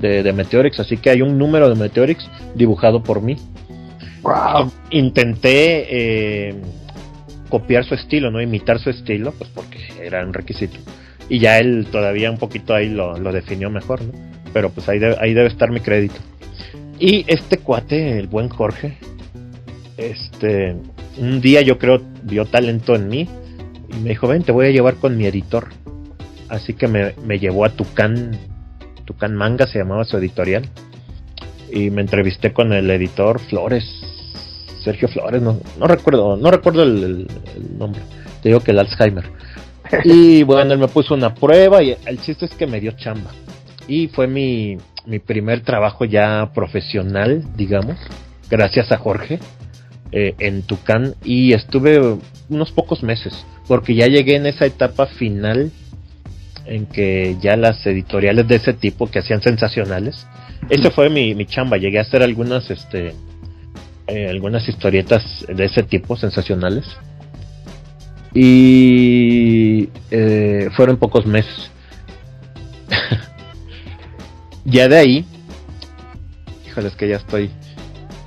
De, 0.00 0.22
de, 0.22 0.32
Meteorix, 0.32 0.78
así 0.78 0.96
que 0.98 1.10
hay 1.10 1.22
un 1.22 1.38
número 1.38 1.68
de 1.68 1.74
Meteorix 1.74 2.28
dibujado 2.54 3.02
por 3.02 3.22
mí. 3.22 3.36
Wow. 4.22 4.70
Intenté 4.90 5.86
eh, 6.48 6.54
copiar 7.48 7.84
su 7.84 7.94
estilo, 7.94 8.30
¿no? 8.30 8.40
Imitar 8.40 8.78
su 8.78 8.90
estilo, 8.90 9.32
pues 9.32 9.50
porque 9.54 9.78
era 10.00 10.24
un 10.24 10.34
requisito. 10.34 10.78
Y 11.28 11.40
ya 11.40 11.58
él 11.58 11.88
todavía 11.90 12.30
un 12.30 12.38
poquito 12.38 12.74
ahí 12.74 12.88
lo, 12.88 13.18
lo 13.18 13.32
definió 13.32 13.70
mejor, 13.70 14.02
¿no? 14.02 14.35
Pero 14.56 14.70
pues 14.70 14.88
ahí 14.88 14.98
ahí 15.20 15.34
debe 15.34 15.48
estar 15.48 15.70
mi 15.70 15.80
crédito. 15.80 16.14
Y 16.98 17.26
este 17.28 17.58
cuate, 17.58 18.18
el 18.18 18.26
buen 18.26 18.48
Jorge, 18.48 18.96
este, 19.98 20.74
un 21.18 21.42
día 21.42 21.60
yo 21.60 21.76
creo 21.76 22.00
vio 22.22 22.46
talento 22.46 22.94
en 22.94 23.06
mí 23.06 23.28
y 23.90 23.96
me 24.02 24.08
dijo, 24.08 24.26
ven, 24.26 24.44
te 24.44 24.52
voy 24.52 24.68
a 24.68 24.70
llevar 24.70 24.94
con 24.94 25.14
mi 25.14 25.26
editor. 25.26 25.68
Así 26.48 26.72
que 26.72 26.88
me, 26.88 27.12
me 27.22 27.38
llevó 27.38 27.66
a 27.66 27.68
Tucán, 27.68 28.30
Tucán 29.04 29.34
Manga 29.34 29.66
se 29.66 29.78
llamaba 29.78 30.04
su 30.04 30.16
editorial. 30.16 30.66
Y 31.70 31.90
me 31.90 32.00
entrevisté 32.00 32.54
con 32.54 32.72
el 32.72 32.90
editor 32.90 33.38
Flores, 33.38 33.84
Sergio 34.82 35.08
Flores, 35.08 35.42
no, 35.42 35.60
no 35.78 35.86
recuerdo, 35.86 36.38
no 36.38 36.50
recuerdo 36.50 36.82
el, 36.82 37.28
nombre. 37.78 38.00
Te 38.42 38.48
digo 38.48 38.60
que 38.60 38.70
el 38.70 38.78
Alzheimer. 38.78 39.24
Y 40.04 40.44
bueno, 40.44 40.72
él 40.72 40.78
me 40.78 40.88
puso 40.88 41.12
una 41.12 41.34
prueba 41.34 41.82
y 41.82 41.94
el 42.06 42.18
chiste 42.22 42.46
es 42.46 42.54
que 42.54 42.66
me 42.66 42.80
dio 42.80 42.92
chamba. 42.92 43.32
Y 43.88 44.08
fue 44.08 44.26
mi, 44.26 44.78
mi 45.06 45.18
primer 45.18 45.60
trabajo 45.60 46.04
ya 46.04 46.50
profesional, 46.54 47.44
digamos, 47.56 47.96
gracias 48.50 48.90
a 48.92 48.98
Jorge. 48.98 49.38
Eh, 50.12 50.34
en 50.38 50.62
Tucán 50.62 51.14
y 51.24 51.52
estuve 51.52 52.00
unos 52.48 52.70
pocos 52.70 53.02
meses, 53.02 53.44
porque 53.66 53.96
ya 53.96 54.06
llegué 54.06 54.36
en 54.36 54.46
esa 54.46 54.64
etapa 54.64 55.06
final 55.06 55.72
en 56.64 56.86
que 56.86 57.36
ya 57.40 57.56
las 57.56 57.84
editoriales 57.84 58.46
de 58.46 58.54
ese 58.54 58.72
tipo 58.72 59.08
que 59.08 59.18
hacían 59.18 59.42
sensacionales, 59.42 60.26
eso 60.70 60.92
fue 60.92 61.10
mi, 61.10 61.34
mi 61.34 61.44
chamba, 61.44 61.76
llegué 61.76 61.98
a 61.98 62.02
hacer 62.02 62.22
algunas, 62.22 62.70
este, 62.70 63.14
eh, 64.06 64.28
algunas 64.30 64.68
historietas 64.68 65.44
de 65.48 65.64
ese 65.64 65.82
tipo 65.82 66.16
sensacionales 66.16 66.84
y 68.32 69.88
eh, 70.12 70.68
fueron 70.76 70.98
pocos 70.98 71.26
meses. 71.26 71.70
ya 74.66 74.88
de 74.88 74.98
ahí, 74.98 75.24
híjole, 76.66 76.88
es 76.88 76.96
que 76.96 77.08
ya 77.08 77.16
estoy 77.16 77.50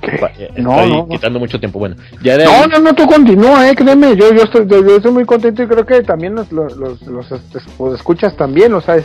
Eh, 0.02 0.48
quitando 1.10 1.38
mucho 1.38 1.58
tiempo. 1.58 1.78
Bueno, 1.78 1.96
ya 2.22 2.38
de 2.38 2.44
No, 2.44 2.66
no, 2.66 2.78
no, 2.78 2.94
tú 2.94 3.06
continúa, 3.06 3.68
eh, 3.68 3.74
créeme. 3.74 4.16
Yo, 4.16 4.32
yo, 4.32 4.44
estoy, 4.44 4.66
yo, 4.66 4.96
estoy 4.96 5.12
muy 5.12 5.24
contento 5.24 5.62
y 5.62 5.66
creo 5.66 5.84
que 5.84 6.02
también 6.02 6.34
los, 6.34 6.50
los, 6.52 6.76
los, 6.76 7.02
los, 7.02 7.94
escuchas 7.94 8.36
también, 8.36 8.72
o 8.72 8.80
sea, 8.80 8.96
es, 8.96 9.04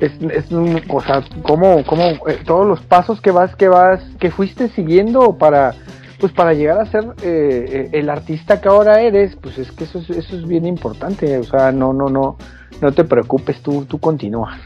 es, 0.00 0.12
es 0.30 0.44
o 0.52 1.00
sea, 1.02 1.24
como, 1.42 1.84
como 1.84 2.04
eh, 2.28 2.38
todos 2.46 2.66
los 2.66 2.80
pasos 2.82 3.20
que 3.20 3.30
vas, 3.30 3.56
que 3.56 3.68
vas, 3.68 4.00
que 4.20 4.30
fuiste 4.30 4.68
siguiendo 4.68 5.36
para, 5.36 5.74
pues 6.20 6.32
para 6.32 6.54
llegar 6.54 6.78
a 6.78 6.86
ser 6.86 7.04
eh, 7.22 7.90
el 7.92 8.08
artista 8.08 8.60
que 8.60 8.68
ahora 8.68 9.00
eres, 9.00 9.36
pues 9.36 9.58
es 9.58 9.72
que 9.72 9.84
eso 9.84 9.98
es, 9.98 10.10
eso 10.10 10.36
es 10.36 10.46
bien 10.46 10.66
importante, 10.66 11.36
o 11.38 11.44
sea, 11.44 11.72
no, 11.72 11.92
no, 11.92 12.08
no, 12.08 12.38
no 12.80 12.92
te 12.92 13.04
preocupes, 13.04 13.60
tú, 13.60 13.84
tú 13.86 13.98
continúa. 13.98 14.56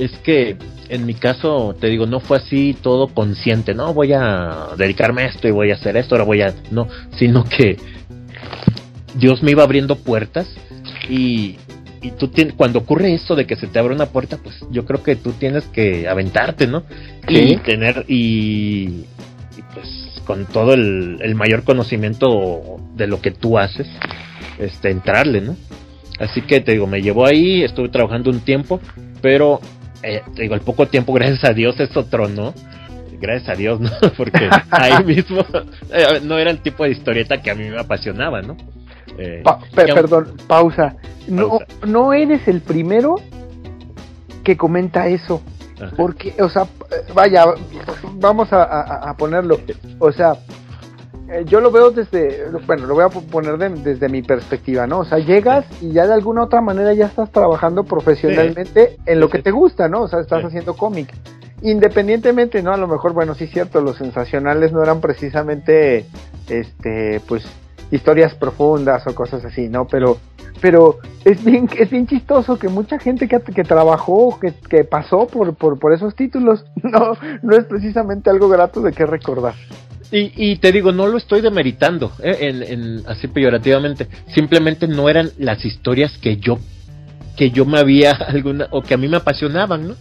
Es 0.00 0.12
que 0.24 0.56
en 0.88 1.04
mi 1.04 1.12
caso, 1.14 1.76
te 1.78 1.88
digo, 1.88 2.06
no 2.06 2.20
fue 2.20 2.38
así 2.38 2.74
todo 2.80 3.08
consciente, 3.08 3.74
no 3.74 3.92
voy 3.92 4.12
a 4.14 4.70
dedicarme 4.76 5.22
a 5.22 5.26
esto 5.26 5.46
y 5.46 5.50
voy 5.50 5.70
a 5.70 5.74
hacer 5.74 5.96
esto, 5.96 6.14
ahora 6.14 6.24
voy 6.24 6.40
a, 6.40 6.54
no, 6.70 6.88
sino 7.18 7.44
que 7.44 7.76
Dios 9.14 9.42
me 9.42 9.50
iba 9.50 9.62
abriendo 9.62 9.96
puertas 9.96 10.48
y, 11.08 11.56
y 12.00 12.12
tú 12.12 12.28
tienes, 12.28 12.54
cuando 12.54 12.78
ocurre 12.78 13.12
eso 13.12 13.36
de 13.36 13.46
que 13.46 13.56
se 13.56 13.66
te 13.66 13.78
abre 13.78 13.94
una 13.94 14.06
puerta, 14.06 14.38
pues 14.42 14.56
yo 14.70 14.86
creo 14.86 15.02
que 15.02 15.16
tú 15.16 15.32
tienes 15.32 15.64
que 15.66 16.08
aventarte, 16.08 16.66
¿no? 16.66 16.82
Y 17.28 17.56
tener, 17.58 18.06
y, 18.08 19.04
pues 19.74 19.86
con 20.24 20.46
todo 20.46 20.74
el, 20.74 21.18
el, 21.20 21.34
mayor 21.34 21.62
conocimiento 21.62 22.78
de 22.96 23.06
lo 23.06 23.20
que 23.20 23.32
tú 23.32 23.58
haces, 23.58 23.86
este, 24.58 24.90
entrarle, 24.90 25.42
¿no? 25.42 25.56
Así 26.18 26.40
que 26.40 26.60
te 26.60 26.72
digo, 26.72 26.86
me 26.86 27.02
llevó 27.02 27.26
ahí, 27.26 27.62
estuve 27.62 27.90
trabajando 27.90 28.30
un 28.30 28.40
tiempo, 28.40 28.80
pero 29.22 29.60
eh, 30.02 30.22
digo, 30.34 30.54
al 30.54 30.60
poco 30.60 30.86
tiempo, 30.86 31.12
gracias 31.12 31.44
a 31.44 31.52
Dios, 31.52 31.78
eso 31.80 32.04
tronó. 32.04 32.54
Gracias 33.20 33.50
a 33.50 33.54
Dios, 33.54 33.80
¿no? 33.80 33.90
Porque 34.16 34.48
ahí 34.70 35.04
mismo 35.04 35.44
eh, 35.92 36.20
no 36.22 36.38
era 36.38 36.50
el 36.50 36.60
tipo 36.60 36.84
de 36.84 36.90
historieta 36.90 37.42
que 37.42 37.50
a 37.50 37.54
mí 37.54 37.68
me 37.68 37.78
apasionaba, 37.78 38.42
¿no? 38.42 38.56
Eh, 39.18 39.42
perdón, 39.74 40.36
pausa. 40.46 40.96
No, 41.28 41.58
no 41.86 42.12
eres 42.12 42.48
el 42.48 42.60
primero 42.60 43.16
que 44.42 44.56
comenta 44.56 45.08
eso. 45.08 45.42
Porque, 45.96 46.34
o 46.42 46.48
sea, 46.50 46.66
vaya, 47.14 47.44
vamos 48.14 48.48
a, 48.52 49.14
ponerlo. 49.16 49.60
O 49.98 50.12
sea, 50.12 50.34
yo 51.46 51.60
lo 51.60 51.70
veo 51.70 51.90
desde, 51.90 52.46
bueno, 52.66 52.86
lo 52.86 52.94
voy 52.94 53.04
a 53.04 53.08
poner 53.08 53.56
desde 53.58 54.08
mi 54.08 54.22
perspectiva, 54.22 54.86
¿no? 54.86 55.00
O 55.00 55.04
sea, 55.04 55.18
llegas 55.18 55.64
y 55.80 55.92
ya 55.92 56.06
de 56.06 56.14
alguna 56.14 56.44
otra 56.44 56.60
manera 56.60 56.92
ya 56.92 57.06
estás 57.06 57.30
trabajando 57.30 57.84
profesionalmente 57.84 58.96
en 59.06 59.20
lo 59.20 59.28
que 59.28 59.40
te 59.40 59.50
gusta, 59.50 59.88
¿no? 59.88 60.02
O 60.02 60.08
sea, 60.08 60.20
estás 60.20 60.44
haciendo 60.44 60.74
cómic. 60.74 61.14
Independientemente, 61.62 62.62
¿no? 62.62 62.72
A 62.72 62.76
lo 62.76 62.88
mejor, 62.88 63.12
bueno, 63.12 63.34
sí 63.34 63.44
es 63.44 63.50
cierto, 63.50 63.80
los 63.80 63.96
sensacionales 63.96 64.72
no 64.72 64.82
eran 64.82 65.00
precisamente, 65.00 66.06
este, 66.48 67.20
pues, 67.28 67.44
historias 67.90 68.34
profundas 68.34 69.06
o 69.06 69.14
cosas 69.14 69.44
así, 69.44 69.68
¿no? 69.68 69.86
Pero, 69.86 70.18
pero 70.60 70.98
es 71.24 71.44
bien, 71.44 71.68
es 71.78 71.90
bien 71.90 72.06
chistoso 72.06 72.58
que 72.58 72.68
mucha 72.68 72.98
gente 72.98 73.28
que, 73.28 73.40
que 73.40 73.62
trabajó, 73.62 74.38
que, 74.40 74.52
que 74.68 74.84
pasó 74.84 75.26
por, 75.26 75.54
por, 75.54 75.78
por 75.78 75.92
esos 75.92 76.14
títulos, 76.16 76.64
no, 76.82 77.12
no 77.42 77.56
es 77.56 77.64
precisamente 77.66 78.30
algo 78.30 78.48
grato 78.48 78.80
de 78.80 78.92
qué 78.92 79.06
recordar. 79.06 79.54
Y, 80.12 80.32
y, 80.34 80.56
te 80.56 80.72
digo, 80.72 80.90
no 80.90 81.06
lo 81.06 81.18
estoy 81.18 81.40
demeritando, 81.40 82.12
¿eh? 82.22 82.36
en, 82.40 83.02
así 83.06 83.28
peyorativamente. 83.28 84.08
Simplemente 84.34 84.88
no 84.88 85.08
eran 85.08 85.30
las 85.38 85.64
historias 85.64 86.18
que 86.18 86.36
yo, 86.38 86.58
que 87.36 87.50
yo 87.50 87.64
me 87.64 87.78
había 87.78 88.10
alguna, 88.28 88.66
o 88.70 88.82
que 88.82 88.94
a 88.94 88.96
mí 88.96 89.08
me 89.08 89.18
apasionaban, 89.18 89.88
¿no? 89.88 89.94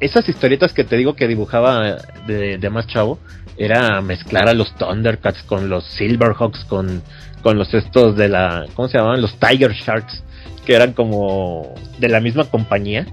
esas 0.00 0.28
historietas 0.28 0.74
que 0.74 0.84
te 0.84 0.96
digo 0.96 1.14
que 1.14 1.26
dibujaba 1.26 1.96
de, 2.26 2.58
de, 2.58 2.70
más 2.70 2.86
chavo, 2.86 3.18
era 3.56 4.00
mezclar 4.02 4.48
a 4.48 4.54
los 4.54 4.74
Thundercats 4.76 5.42
con 5.44 5.68
los 5.68 5.84
Silverhawks, 5.84 6.66
con, 6.66 7.02
con 7.42 7.58
los 7.58 7.72
estos 7.74 8.16
de 8.16 8.28
la, 8.28 8.66
¿cómo 8.74 8.88
se 8.88 8.98
llamaban? 8.98 9.22
Los 9.22 9.34
Tiger 9.38 9.72
Sharks, 9.72 10.22
que 10.64 10.74
eran 10.74 10.92
como 10.92 11.74
de 11.98 12.08
la 12.08 12.20
misma 12.20 12.44
compañía 12.44 13.06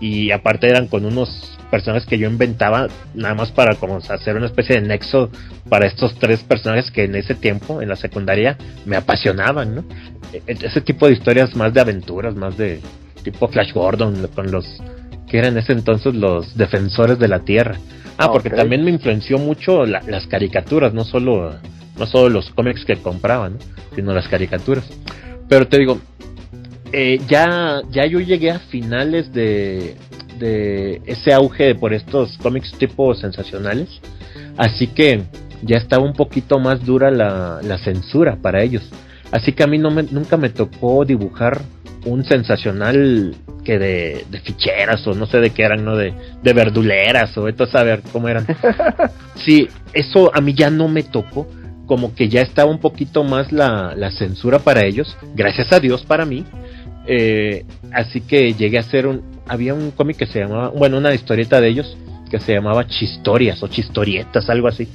y 0.00 0.30
aparte 0.30 0.68
eran 0.68 0.86
con 0.86 1.04
unos 1.04 1.58
personajes 1.70 2.06
que 2.06 2.18
yo 2.18 2.28
inventaba 2.28 2.88
nada 3.14 3.34
más 3.34 3.50
para 3.52 3.76
como 3.76 3.98
hacer 3.98 4.36
una 4.36 4.46
especie 4.46 4.80
de 4.80 4.86
nexo 4.86 5.30
para 5.68 5.86
estos 5.86 6.14
tres 6.18 6.42
personajes 6.42 6.90
que 6.90 7.04
en 7.04 7.14
ese 7.14 7.34
tiempo 7.34 7.80
en 7.80 7.88
la 7.88 7.96
secundaria 7.96 8.58
me 8.84 8.96
apasionaban, 8.96 9.74
¿no? 9.74 9.84
E, 10.32 10.42
e, 10.46 10.58
ese 10.66 10.80
tipo 10.80 11.06
de 11.06 11.12
historias 11.12 11.54
más 11.54 11.72
de 11.72 11.80
aventuras, 11.80 12.34
más 12.34 12.56
de 12.56 12.80
tipo 13.22 13.48
Flash 13.48 13.72
Gordon 13.72 14.28
con 14.34 14.50
los 14.50 14.66
que 15.28 15.38
eran 15.38 15.52
en 15.52 15.58
ese 15.58 15.72
entonces 15.72 16.14
los 16.14 16.56
defensores 16.56 17.18
de 17.18 17.28
la 17.28 17.40
Tierra. 17.40 17.76
Ah, 18.18 18.30
porque 18.30 18.50
también 18.50 18.84
me 18.84 18.90
influenció 18.90 19.38
mucho 19.38 19.86
las 19.86 20.26
caricaturas, 20.26 20.92
no 20.92 21.04
solo 21.04 21.54
no 21.96 22.06
solo 22.06 22.28
los 22.30 22.50
cómics 22.50 22.84
que 22.84 22.96
compraban, 22.96 23.58
sino 23.94 24.12
las 24.12 24.28
caricaturas. 24.28 24.84
Pero 25.48 25.68
te 25.68 25.78
digo, 25.78 26.00
eh, 26.92 27.20
ya, 27.28 27.82
ya 27.90 28.06
yo 28.06 28.20
llegué 28.20 28.50
a 28.50 28.58
finales 28.58 29.32
de, 29.32 29.96
de 30.40 31.00
ese 31.06 31.32
auge 31.32 31.76
por 31.76 31.92
estos 31.92 32.36
cómics 32.38 32.72
tipo 32.72 33.14
sensacionales. 33.14 33.88
Así 34.56 34.88
que 34.88 35.22
ya 35.62 35.76
estaba 35.76 36.04
un 36.04 36.14
poquito 36.14 36.58
más 36.58 36.84
dura 36.84 37.10
la, 37.10 37.60
la 37.62 37.78
censura 37.78 38.36
para 38.42 38.62
ellos. 38.62 38.82
Así 39.30 39.52
que 39.52 39.62
a 39.62 39.66
mí 39.66 39.78
no 39.78 39.90
me, 39.90 40.02
nunca 40.02 40.36
me 40.36 40.48
tocó 40.48 41.04
dibujar 41.04 41.60
un 42.04 42.24
sensacional 42.24 43.36
que 43.64 43.78
de, 43.78 44.24
de, 44.30 44.40
ficheras 44.40 45.06
o 45.06 45.12
no 45.12 45.26
sé 45.26 45.38
de 45.38 45.50
qué 45.50 45.62
eran, 45.62 45.84
¿no? 45.84 45.96
De, 45.96 46.14
de 46.42 46.52
verduleras 46.52 47.36
o 47.36 47.46
esto 47.46 47.66
saber 47.66 48.02
cómo 48.12 48.28
eran. 48.28 48.46
Sí, 49.36 49.68
eso 49.94 50.30
a 50.34 50.42
mí 50.42 50.52
ya 50.52 50.68
no 50.68 50.86
me 50.86 51.02
tocó. 51.02 51.46
Como 51.86 52.14
que 52.14 52.28
ya 52.28 52.42
estaba 52.42 52.70
un 52.70 52.78
poquito 52.78 53.24
más 53.24 53.52
la, 53.52 53.94
la 53.96 54.10
censura 54.10 54.58
para 54.58 54.84
ellos. 54.84 55.16
Gracias 55.34 55.72
a 55.72 55.80
Dios 55.80 56.04
para 56.04 56.26
mí. 56.26 56.44
Eh, 57.12 57.64
así 57.92 58.20
que 58.20 58.54
llegué 58.54 58.78
a 58.78 58.82
hacer 58.82 59.08
un. 59.08 59.22
Había 59.48 59.74
un 59.74 59.90
cómic 59.90 60.16
que 60.16 60.26
se 60.26 60.38
llamaba. 60.38 60.68
Bueno, 60.68 60.98
una 60.98 61.12
historieta 61.12 61.60
de 61.60 61.68
ellos 61.68 61.96
que 62.30 62.38
se 62.38 62.54
llamaba 62.54 62.86
Chistorias 62.86 63.60
o 63.64 63.66
Chistorietas, 63.66 64.48
algo 64.48 64.68
así. 64.68 64.86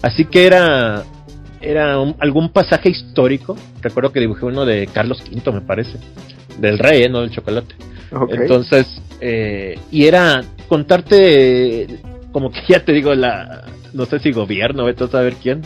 Así 0.00 0.24
que 0.26 0.46
era. 0.46 1.02
Era 1.60 1.94
algún 2.20 2.50
pasaje 2.50 2.90
histórico. 2.90 3.56
Recuerdo 3.82 4.12
que 4.12 4.20
dibujé 4.20 4.44
uno 4.44 4.64
de 4.64 4.86
Carlos 4.86 5.20
V, 5.20 5.50
me 5.50 5.62
parece. 5.62 5.98
Del 6.60 6.78
rey, 6.78 7.02
¿eh? 7.02 7.08
no 7.08 7.22
del 7.22 7.30
chocolate. 7.30 7.74
Entonces, 8.28 8.86
eh, 9.20 9.76
y 9.90 10.04
era 10.04 10.44
contarte, 10.68 11.88
como 12.30 12.52
que 12.52 12.60
ya 12.68 12.84
te 12.84 12.92
digo, 12.92 13.14
la, 13.14 13.64
no 13.94 14.04
sé 14.04 14.20
si 14.20 14.30
gobierno, 14.30 14.84
vete 14.84 15.04
a 15.04 15.08
saber 15.08 15.34
quién, 15.42 15.62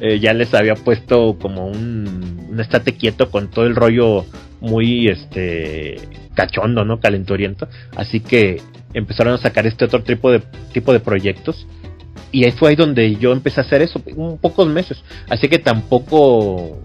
eh, 0.00 0.18
ya 0.18 0.34
les 0.34 0.52
había 0.52 0.74
puesto 0.74 1.38
como 1.40 1.68
un, 1.68 2.48
un 2.50 2.60
estate 2.60 2.96
quieto 2.96 3.30
con 3.30 3.48
todo 3.48 3.64
el 3.64 3.76
rollo 3.76 4.26
muy 4.60 5.08
este 5.08 5.96
cachondo, 6.34 6.84
¿no? 6.84 7.00
Calenturiento. 7.00 7.68
Así 7.96 8.20
que 8.20 8.60
empezaron 8.94 9.34
a 9.34 9.38
sacar 9.38 9.66
este 9.66 9.84
otro 9.84 10.02
tipo 10.02 10.30
de 10.30 10.40
tipo 10.72 10.92
de 10.92 11.00
proyectos 11.00 11.66
y 12.32 12.44
ahí 12.44 12.52
fue 12.52 12.70
ahí 12.70 12.76
donde 12.76 13.16
yo 13.16 13.32
empecé 13.32 13.60
a 13.60 13.64
hacer 13.64 13.82
eso, 13.82 14.02
un 14.14 14.38
pocos 14.38 14.68
meses. 14.68 15.02
Así 15.28 15.48
que 15.48 15.58
tampoco 15.58 16.78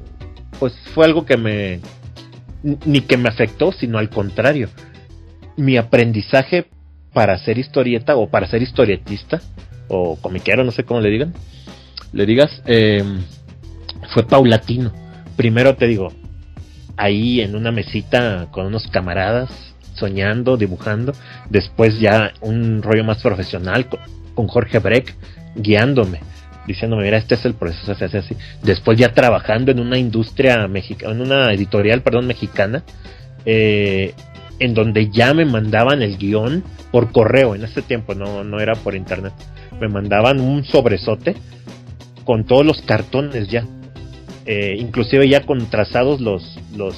pues 0.59 0.73
fue 0.93 1.05
algo 1.05 1.25
que 1.25 1.37
me 1.37 1.79
ni 2.85 3.01
que 3.01 3.17
me 3.17 3.29
afectó, 3.29 3.71
sino 3.71 3.97
al 3.97 4.09
contrario. 4.09 4.69
Mi 5.57 5.77
aprendizaje 5.77 6.67
para 7.13 7.37
ser 7.37 7.57
historieta 7.57 8.15
o 8.15 8.29
para 8.29 8.47
ser 8.47 8.61
historietista 8.61 9.41
o 9.87 10.15
comiquero, 10.15 10.63
no 10.63 10.71
sé 10.71 10.83
cómo 10.83 11.01
le 11.01 11.09
digan, 11.09 11.33
le 12.13 12.25
digas, 12.25 12.61
eh, 12.65 13.03
fue 14.13 14.25
paulatino. 14.25 14.93
Primero 15.35 15.75
te 15.75 15.87
digo, 15.87 16.13
ahí 17.01 17.41
en 17.41 17.55
una 17.55 17.71
mesita 17.71 18.47
con 18.51 18.67
unos 18.67 18.87
camaradas, 18.87 19.49
soñando, 19.95 20.55
dibujando. 20.55 21.13
Después 21.49 21.99
ya 21.99 22.33
un 22.41 22.81
rollo 22.83 23.03
más 23.03 23.21
profesional 23.21 23.87
con, 23.87 24.47
Jorge 24.47 24.79
Breck 24.79 25.13
guiándome, 25.55 26.19
diciéndome, 26.65 27.03
mira, 27.03 27.17
este 27.17 27.35
es 27.35 27.45
el 27.45 27.53
proceso, 27.53 27.93
se 27.93 28.05
hace 28.05 28.17
así. 28.19 28.35
Después 28.63 28.97
ya 28.97 29.13
trabajando 29.13 29.71
en 29.71 29.79
una 29.79 29.97
industria 29.97 30.67
mexicana, 30.67 31.13
en 31.13 31.21
una 31.21 31.53
editorial, 31.53 32.01
perdón, 32.01 32.27
mexicana, 32.27 32.83
eh, 33.45 34.13
en 34.57 34.73
donde 34.73 35.09
ya 35.11 35.33
me 35.33 35.45
mandaban 35.45 36.01
el 36.01 36.17
guion 36.17 36.63
por 36.91 37.11
correo, 37.11 37.53
en 37.55 37.63
ese 37.63 37.81
tiempo 37.81 38.15
no, 38.15 38.43
no 38.43 38.59
era 38.59 38.73
por 38.73 38.95
internet. 38.95 39.33
Me 39.79 39.87
mandaban 39.87 40.39
un 40.39 40.63
sobresote 40.63 41.35
con 42.25 42.45
todos 42.45 42.65
los 42.65 42.81
cartones 42.81 43.47
ya 43.47 43.65
eh, 44.45 44.75
inclusive 44.77 45.27
ya 45.27 45.41
con 45.41 45.69
trazados 45.69 46.21
los, 46.21 46.59
los, 46.75 46.95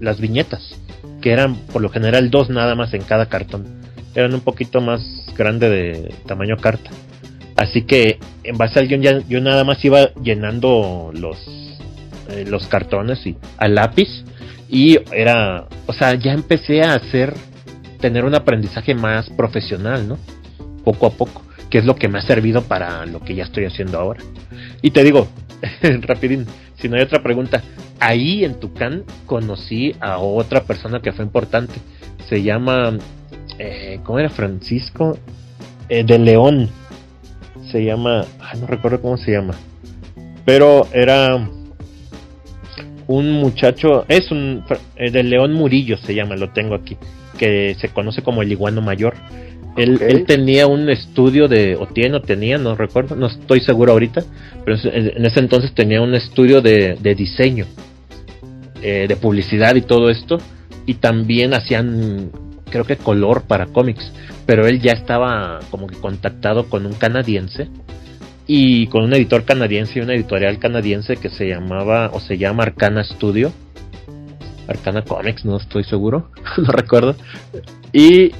las 0.00 0.20
viñetas, 0.20 0.76
que 1.20 1.32
eran 1.32 1.56
por 1.56 1.82
lo 1.82 1.88
general 1.88 2.30
dos 2.30 2.50
nada 2.50 2.74
más 2.74 2.94
en 2.94 3.02
cada 3.02 3.26
cartón. 3.26 3.80
Eran 4.14 4.34
un 4.34 4.40
poquito 4.40 4.80
más 4.80 5.02
grande 5.36 5.68
de 5.68 6.14
tamaño 6.26 6.56
carta. 6.56 6.90
Así 7.56 7.82
que 7.82 8.18
en 8.42 8.56
base 8.56 8.78
al 8.78 8.88
guion 8.88 9.24
yo 9.28 9.40
nada 9.40 9.64
más 9.64 9.84
iba 9.84 10.12
llenando 10.22 11.10
los, 11.14 11.38
eh, 12.30 12.44
los 12.48 12.66
cartones 12.66 13.24
y 13.26 13.36
al 13.58 13.74
lápiz. 13.74 14.08
Y 14.68 14.98
era, 15.12 15.66
o 15.86 15.92
sea, 15.92 16.14
ya 16.14 16.32
empecé 16.32 16.82
a 16.82 16.94
hacer, 16.94 17.34
tener 18.00 18.24
un 18.24 18.34
aprendizaje 18.34 18.94
más 18.94 19.28
profesional, 19.30 20.08
¿no? 20.08 20.18
Poco 20.84 21.06
a 21.06 21.10
poco. 21.10 21.42
Que 21.70 21.78
es 21.78 21.84
lo 21.84 21.94
que 21.94 22.08
me 22.08 22.18
ha 22.18 22.22
servido 22.22 22.62
para 22.62 23.06
lo 23.06 23.20
que 23.20 23.34
ya 23.34 23.44
estoy 23.44 23.64
haciendo 23.64 23.98
ahora. 23.98 24.20
Y 24.82 24.90
te 24.90 25.04
digo, 25.04 25.28
rapidín, 26.02 26.46
si 26.76 26.88
no 26.88 26.96
hay 26.96 27.02
otra 27.02 27.22
pregunta, 27.22 27.62
ahí 27.98 28.44
en 28.44 28.58
Tucán 28.58 29.04
conocí 29.26 29.94
a 30.00 30.18
otra 30.18 30.64
persona 30.64 31.00
que 31.00 31.12
fue 31.12 31.24
importante. 31.24 31.74
Se 32.28 32.42
llama, 32.42 32.98
eh, 33.58 34.00
¿cómo 34.02 34.18
era 34.18 34.30
Francisco? 34.30 35.18
Eh, 35.88 36.04
de 36.04 36.18
León. 36.18 36.70
Se 37.70 37.84
llama, 37.84 38.24
no 38.58 38.66
recuerdo 38.66 39.00
cómo 39.00 39.16
se 39.16 39.32
llama. 39.32 39.54
Pero 40.44 40.88
era 40.92 41.48
un 43.06 43.32
muchacho, 43.32 44.04
es 44.08 44.30
un, 44.30 44.64
eh, 44.96 45.10
de 45.10 45.22
León 45.22 45.52
Murillo 45.52 45.96
se 45.98 46.14
llama, 46.14 46.36
lo 46.36 46.50
tengo 46.50 46.74
aquí, 46.74 46.96
que 47.38 47.76
se 47.80 47.88
conoce 47.88 48.22
como 48.22 48.42
el 48.42 48.50
iguano 48.50 48.80
mayor. 48.80 49.14
Él, 49.76 50.24
tenía 50.26 50.66
un 50.66 50.90
estudio 50.90 51.48
de, 51.48 51.76
o 51.76 51.86
tiene, 51.86 52.16
o 52.16 52.20
tenía, 52.20 52.58
no 52.58 52.74
recuerdo, 52.74 53.16
no 53.16 53.26
estoy 53.26 53.60
seguro 53.60 53.92
ahorita, 53.92 54.22
pero 54.64 54.76
en 54.82 55.24
ese 55.24 55.40
entonces 55.40 55.72
tenía 55.74 56.02
un 56.02 56.14
estudio 56.14 56.60
de, 56.60 56.96
diseño, 57.16 57.66
eh, 58.82 59.06
de 59.08 59.16
publicidad 59.16 59.74
y 59.76 59.82
todo 59.82 60.10
esto, 60.10 60.38
y 60.86 60.94
también 60.94 61.54
hacían, 61.54 62.30
creo 62.70 62.84
que 62.84 62.96
color 62.96 63.42
para 63.42 63.66
cómics, 63.66 64.12
pero 64.44 64.66
él 64.66 64.80
ya 64.80 64.92
estaba 64.92 65.60
como 65.70 65.86
que 65.86 65.96
contactado 65.96 66.68
con 66.68 66.84
un 66.84 66.94
canadiense 66.94 67.68
y 68.46 68.88
con 68.88 69.04
un 69.04 69.14
editor 69.14 69.44
canadiense 69.44 69.98
y 69.98 70.02
una 70.02 70.14
editorial 70.14 70.58
canadiense 70.58 71.16
que 71.16 71.30
se 71.30 71.48
llamaba, 71.48 72.10
o 72.12 72.20
se 72.20 72.36
llama 72.36 72.64
Arcana 72.64 73.04
Studio, 73.04 73.52
Arcana 74.66 75.02
Comics, 75.02 75.44
no 75.44 75.56
estoy 75.56 75.84
seguro, 75.84 76.30
no 76.58 76.72
recuerdo, 76.72 77.14
y 77.92 78.32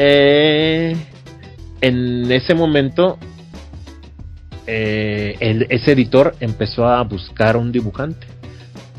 eh, 0.00 0.96
en 1.80 2.30
ese 2.30 2.54
momento, 2.54 3.18
eh, 4.64 5.66
ese 5.70 5.92
editor 5.92 6.36
empezó 6.38 6.86
a 6.86 7.02
buscar 7.02 7.56
un 7.56 7.72
dibujante. 7.72 8.26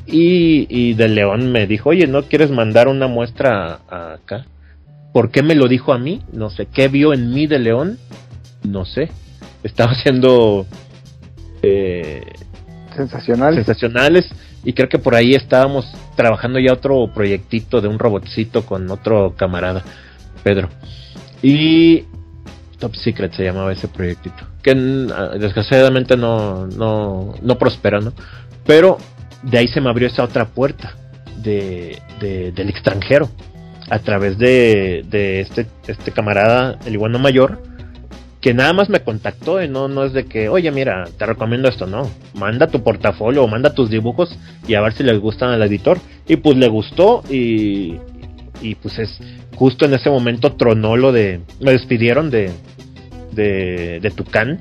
Y, 0.05 0.93
De 0.95 1.07
León 1.07 1.51
me 1.51 1.67
dijo, 1.67 1.89
oye, 1.89 2.05
¿no 2.07 2.23
quieres 2.23 2.51
mandar 2.51 2.89
una 2.89 3.07
muestra 3.07 3.79
acá? 3.87 4.45
¿Por 5.13 5.31
qué 5.31 5.41
me 5.41 5.55
lo 5.55 5.67
dijo 5.69 5.93
a 5.93 5.99
mí? 5.99 6.21
No 6.33 6.49
sé. 6.49 6.65
¿Qué 6.65 6.89
vio 6.89 7.13
en 7.13 7.33
mí 7.33 7.47
De 7.47 7.59
León? 7.59 7.97
No 8.63 8.83
sé. 8.83 9.09
Estaba 9.63 9.91
haciendo... 9.91 10.65
Eh, 11.61 12.23
sensacionales. 12.95 13.65
Sensacionales. 13.65 14.29
Y 14.65 14.73
creo 14.73 14.89
que 14.89 14.99
por 14.99 15.15
ahí 15.15 15.33
estábamos 15.33 15.85
trabajando 16.17 16.59
ya 16.59 16.73
otro 16.73 17.09
proyectito 17.13 17.79
de 17.79 17.87
un 17.87 17.99
robotcito 17.99 18.65
con 18.65 18.89
otro 18.91 19.35
camarada. 19.37 19.83
Pedro. 20.49 20.69
Y 21.43 22.05
Top 22.79 22.95
Secret 22.95 23.33
se 23.33 23.43
llamaba 23.43 23.71
ese 23.71 23.87
proyectito. 23.87 24.47
Que 24.63 24.71
ah, 25.13 25.37
desgraciadamente 25.39 26.17
no, 26.17 26.65
no, 26.65 27.35
no 27.39 27.57
prosperó, 27.59 28.01
¿no? 28.01 28.13
Pero 28.65 28.97
de 29.43 29.59
ahí 29.59 29.67
se 29.67 29.79
me 29.79 29.89
abrió 29.89 30.07
esa 30.07 30.23
otra 30.23 30.45
puerta 30.45 30.95
de, 31.37 31.99
del 32.19 32.69
extranjero. 32.69 33.29
A 33.91 33.99
través 33.99 34.37
de, 34.37 35.03
de 35.07 35.41
este, 35.41 35.65
este 35.87 36.11
camarada, 36.11 36.77
el 36.85 36.93
iguano 36.93 37.17
mayor, 37.17 37.59
que 38.41 38.53
nada 38.53 38.71
más 38.71 38.87
me 38.87 39.01
contactó 39.01 39.61
y 39.61 39.67
no, 39.67 39.87
no 39.87 40.03
es 40.03 40.13
de 40.13 40.25
que, 40.25 40.47
oye, 40.47 40.71
mira, 40.71 41.05
te 41.17 41.25
recomiendo 41.25 41.67
esto, 41.67 41.87
no. 41.87 42.09
Manda 42.35 42.67
tu 42.67 42.83
portafolio 42.83 43.43
o 43.43 43.47
manda 43.47 43.73
tus 43.73 43.89
dibujos 43.89 44.37
y 44.67 44.75
a 44.75 44.81
ver 44.81 44.93
si 44.93 45.03
les 45.03 45.19
gustan 45.19 45.49
al 45.49 45.61
editor. 45.63 45.97
Y 46.27 46.37
pues 46.37 46.55
le 46.57 46.67
gustó 46.67 47.23
y, 47.29 47.97
y 48.61 48.75
pues 48.75 48.99
es 48.99 49.19
justo 49.55 49.85
en 49.85 49.93
ese 49.93 50.09
momento 50.09 50.53
tronó 50.53 50.97
lo 50.97 51.11
de 51.11 51.41
me 51.59 51.71
despidieron 51.71 52.29
de 52.29 52.51
de, 53.31 53.99
de 54.01 54.11
Tucán 54.11 54.59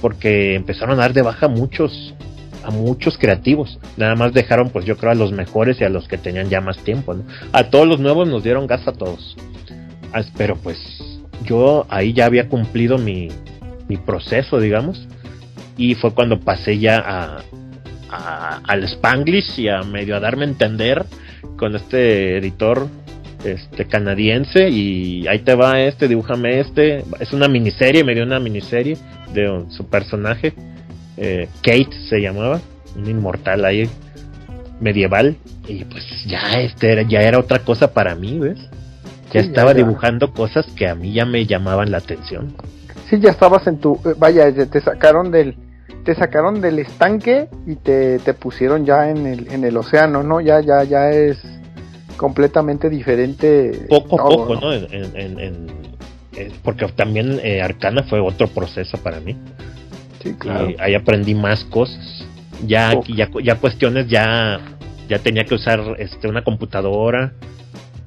porque 0.00 0.54
empezaron 0.54 0.98
a 0.98 1.02
dar 1.02 1.12
de 1.12 1.22
baja 1.22 1.48
muchos 1.48 2.14
a 2.62 2.70
muchos 2.70 3.18
creativos. 3.18 3.78
Nada 3.96 4.14
más 4.14 4.32
dejaron 4.32 4.70
pues 4.70 4.84
yo 4.86 4.96
creo 4.96 5.12
a 5.12 5.14
los 5.14 5.32
mejores 5.32 5.80
y 5.80 5.84
a 5.84 5.90
los 5.90 6.08
que 6.08 6.16
tenían 6.16 6.48
ya 6.48 6.60
más 6.60 6.78
tiempo 6.78 7.14
a 7.52 7.64
todos 7.64 7.86
los 7.86 8.00
nuevos 8.00 8.28
nos 8.28 8.42
dieron 8.42 8.66
gas 8.66 8.86
a 8.88 8.92
todos. 8.92 9.36
Ah, 10.12 10.22
pero 10.36 10.56
pues 10.56 10.78
yo 11.44 11.86
ahí 11.90 12.12
ya 12.12 12.26
había 12.26 12.48
cumplido 12.48 12.98
mi, 12.98 13.28
mi 13.88 13.96
proceso 13.96 14.60
digamos 14.60 15.06
y 15.76 15.94
fue 15.94 16.14
cuando 16.14 16.40
pasé 16.40 16.78
ya 16.78 16.98
a, 16.98 17.42
a, 18.08 18.60
al 18.66 18.84
Spanglish 18.84 19.58
y 19.58 19.68
a 19.68 19.82
medio 19.82 20.16
a 20.16 20.20
darme 20.20 20.44
a 20.44 20.48
entender 20.48 21.04
con 21.56 21.74
este 21.74 22.38
editor 22.38 22.88
este 23.44 23.86
canadiense 23.86 24.68
y 24.68 25.26
ahí 25.26 25.40
te 25.40 25.54
va 25.54 25.80
este, 25.80 26.08
dibújame 26.08 26.60
este. 26.60 27.04
Es 27.20 27.32
una 27.32 27.48
miniserie, 27.48 28.04
me 28.04 28.14
dio 28.14 28.24
una 28.24 28.40
miniserie 28.40 28.96
de 29.32 29.64
su 29.68 29.86
personaje. 29.86 30.54
Eh, 31.16 31.48
Kate 31.62 31.90
se 32.08 32.20
llamaba, 32.20 32.60
un 32.96 33.08
inmortal 33.08 33.64
ahí 33.64 33.88
medieval 34.80 35.36
y 35.68 35.84
pues 35.84 36.04
ya 36.26 36.60
este 36.60 36.92
era, 36.92 37.02
ya 37.02 37.20
era 37.22 37.38
otra 37.38 37.60
cosa 37.60 37.92
para 37.92 38.14
mí, 38.14 38.38
¿ves? 38.38 38.58
Ya 39.32 39.40
estaba 39.40 39.74
dibujando 39.74 40.32
cosas 40.32 40.64
que 40.76 40.86
a 40.86 40.94
mí 40.94 41.12
ya 41.12 41.24
me 41.24 41.44
llamaban 41.44 41.90
la 41.90 41.98
atención. 41.98 42.54
Sí, 43.10 43.18
ya 43.18 43.30
estabas 43.30 43.66
en 43.66 43.78
tu 43.78 44.00
eh, 44.04 44.14
vaya, 44.16 44.52
te 44.52 44.80
sacaron 44.80 45.30
del 45.30 45.56
te 46.04 46.14
sacaron 46.14 46.60
del 46.60 46.78
estanque 46.78 47.48
y 47.66 47.76
te, 47.76 48.18
te 48.18 48.34
pusieron 48.34 48.84
ya 48.84 49.10
en 49.10 49.26
el, 49.26 49.50
en 49.50 49.64
el 49.64 49.76
océano, 49.76 50.22
¿no? 50.22 50.40
Ya 50.40 50.60
ya 50.60 50.84
ya 50.84 51.10
es 51.10 51.38
completamente 52.16 52.88
diferente. 52.90 53.86
Poco 53.88 54.20
a 54.20 54.28
poco, 54.28 54.54
¿no? 54.56 54.70
porque 56.64 56.86
también 56.88 57.40
eh, 57.44 57.62
Arcana 57.62 58.02
fue 58.02 58.20
otro 58.20 58.48
proceso 58.48 58.98
para 58.98 59.20
mí. 59.20 59.36
Sí, 60.22 60.34
claro. 60.34 60.70
Y 60.70 60.76
ahí 60.80 60.94
aprendí 60.94 61.34
más 61.34 61.64
cosas. 61.64 62.26
Ya, 62.66 62.92
ya, 63.08 63.28
ya 63.42 63.56
cuestiones, 63.56 64.08
ya, 64.08 64.58
ya 65.08 65.18
tenía 65.18 65.44
que 65.44 65.54
usar 65.54 65.80
este, 65.98 66.28
una 66.28 66.42
computadora 66.42 67.32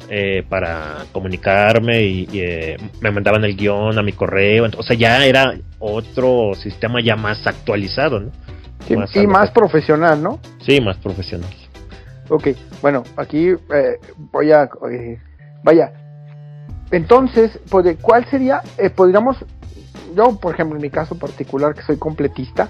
eh, 0.09 0.43
para 0.47 1.05
comunicarme 1.11 2.01
y, 2.03 2.27
eh, 2.33 2.77
me 3.01 3.11
mandaban 3.11 3.43
el 3.43 3.55
guion 3.55 3.97
a 3.97 4.03
mi 4.03 4.13
correo. 4.13 4.67
O 4.77 4.83
sea, 4.83 4.95
ya 4.95 5.25
era 5.25 5.53
otro 5.79 6.53
sistema 6.55 7.01
ya 7.01 7.15
más 7.15 7.45
actualizado, 7.45 8.19
¿no? 8.19 8.31
y 8.89 9.27
más 9.27 9.51
profesional, 9.51 10.23
¿no? 10.23 10.39
Sí, 10.61 10.79
más 10.79 10.95
profesional. 10.97 11.49
Ok, 12.29 12.49
bueno, 12.81 13.03
aquí 13.15 13.49
eh, 13.49 13.99
voy 14.31 14.51
a... 14.51 14.69
Eh, 14.91 15.19
vaya, 15.63 15.93
entonces, 16.91 17.59
pues, 17.69 17.97
¿cuál 18.01 18.25
sería? 18.29 18.61
Eh, 18.77 18.89
podríamos, 18.89 19.37
yo 20.15 20.37
por 20.39 20.53
ejemplo 20.53 20.75
en 20.75 20.81
mi 20.81 20.89
caso 20.89 21.17
particular 21.17 21.73
que 21.73 21.81
soy 21.81 21.97
completista, 21.97 22.69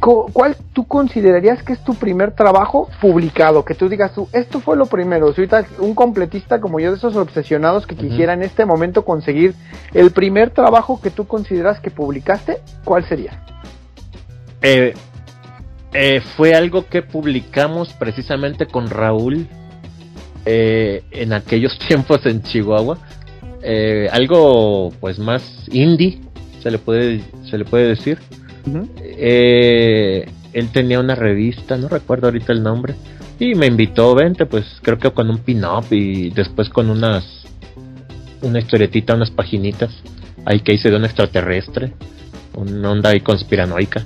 ¿cuál 0.00 0.56
tú 0.72 0.86
considerarías 0.86 1.62
que 1.62 1.74
es 1.74 1.84
tu 1.84 1.94
primer 1.94 2.32
trabajo 2.32 2.88
publicado? 3.00 3.64
Que 3.64 3.74
tú 3.74 3.88
digas 3.88 4.12
tú, 4.14 4.28
esto 4.32 4.60
fue 4.60 4.76
lo 4.76 4.86
primero. 4.86 5.32
Si 5.32 5.40
ahorita 5.40 5.66
un 5.78 5.94
completista 5.94 6.60
como 6.60 6.80
yo, 6.80 6.90
de 6.90 6.96
esos 6.96 7.16
obsesionados 7.16 7.86
que 7.86 7.96
quisiera 7.96 8.32
en 8.32 8.42
este 8.42 8.64
momento 8.64 9.04
conseguir 9.04 9.54
el 9.92 10.10
primer 10.10 10.50
trabajo 10.50 11.00
que 11.00 11.10
tú 11.10 11.26
consideras 11.26 11.80
que 11.80 11.90
publicaste, 11.90 12.60
¿cuál 12.84 13.04
sería? 13.04 13.44
Eh, 14.62 14.94
eh, 15.92 16.20
fue 16.36 16.54
algo 16.54 16.86
que 16.86 17.02
publicamos 17.02 17.92
precisamente 17.94 18.66
con 18.66 18.88
Raúl 18.88 19.48
eh, 20.46 21.02
en 21.10 21.32
aquellos 21.32 21.78
tiempos 21.88 22.24
en 22.26 22.42
Chihuahua. 22.42 22.98
Eh, 23.62 24.08
algo 24.10 24.90
pues 25.00 25.18
más 25.18 25.42
indie, 25.70 26.20
se 26.62 26.70
le 26.70 26.78
puede, 26.78 27.22
se 27.44 27.58
le 27.58 27.64
puede 27.64 27.88
decir. 27.88 28.18
él 29.18 30.68
tenía 30.72 31.00
una 31.00 31.14
revista, 31.14 31.76
no 31.76 31.88
recuerdo 31.88 32.28
ahorita 32.28 32.52
el 32.52 32.62
nombre, 32.62 32.94
y 33.38 33.54
me 33.54 33.66
invitó, 33.66 34.14
vente, 34.14 34.46
pues 34.46 34.64
creo 34.82 34.98
que 34.98 35.10
con 35.10 35.28
un 35.28 35.38
pin-up 35.38 35.86
y 35.90 36.30
después 36.30 36.68
con 36.68 36.88
unas, 36.88 37.24
una 38.42 38.60
historietita, 38.60 39.14
unas 39.14 39.30
paginitas, 39.30 39.90
ahí 40.44 40.60
que 40.60 40.74
hice 40.74 40.90
de 40.90 40.96
un 40.96 41.04
extraterrestre, 41.04 41.92
una 42.54 42.90
onda 42.90 43.10
ahí 43.10 43.20
conspiranoica 43.20 44.04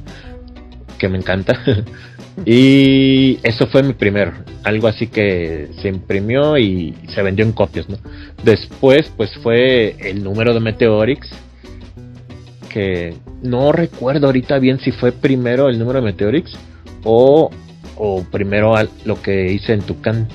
que 0.98 1.08
me 1.08 1.18
encanta. 1.18 1.60
y 2.44 3.38
eso 3.42 3.66
fue 3.66 3.82
mi 3.82 3.92
primer, 3.92 4.32
algo 4.64 4.88
así 4.88 5.06
que 5.06 5.68
se 5.80 5.88
imprimió 5.88 6.58
y 6.58 6.94
se 7.14 7.22
vendió 7.22 7.44
en 7.44 7.52
copias, 7.52 7.88
¿no? 7.88 7.96
Después, 8.42 9.10
pues 9.16 9.30
fue 9.42 9.96
el 9.98 10.22
número 10.22 10.52
de 10.54 10.60
Meteorix, 10.60 11.28
que 12.68 13.14
no 13.42 13.72
recuerdo 13.72 14.26
ahorita 14.26 14.58
bien 14.58 14.80
si 14.80 14.90
fue 14.90 15.12
primero 15.12 15.68
el 15.68 15.78
número 15.78 16.00
de 16.00 16.06
Meteorix 16.06 16.52
o, 17.04 17.50
o 17.96 18.24
primero 18.24 18.74
lo 19.04 19.22
que 19.22 19.52
hice 19.52 19.72
en 19.72 19.82
Tucán. 19.82 20.28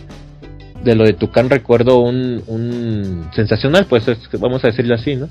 De 0.83 0.95
lo 0.95 1.03
de 1.03 1.11
Tucán 1.11 1.49
recuerdo 1.49 1.99
un, 1.99 2.41
un 2.47 3.29
sensacional, 3.35 3.85
pues 3.89 4.05
vamos 4.39 4.63
a 4.63 4.67
decirlo 4.67 4.95
así, 4.95 5.17
¿no? 5.17 5.27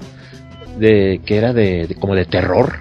De 0.78 1.22
que 1.24 1.38
era 1.38 1.54
de 1.54 1.96
como 1.98 2.14
de 2.14 2.26
terror 2.26 2.80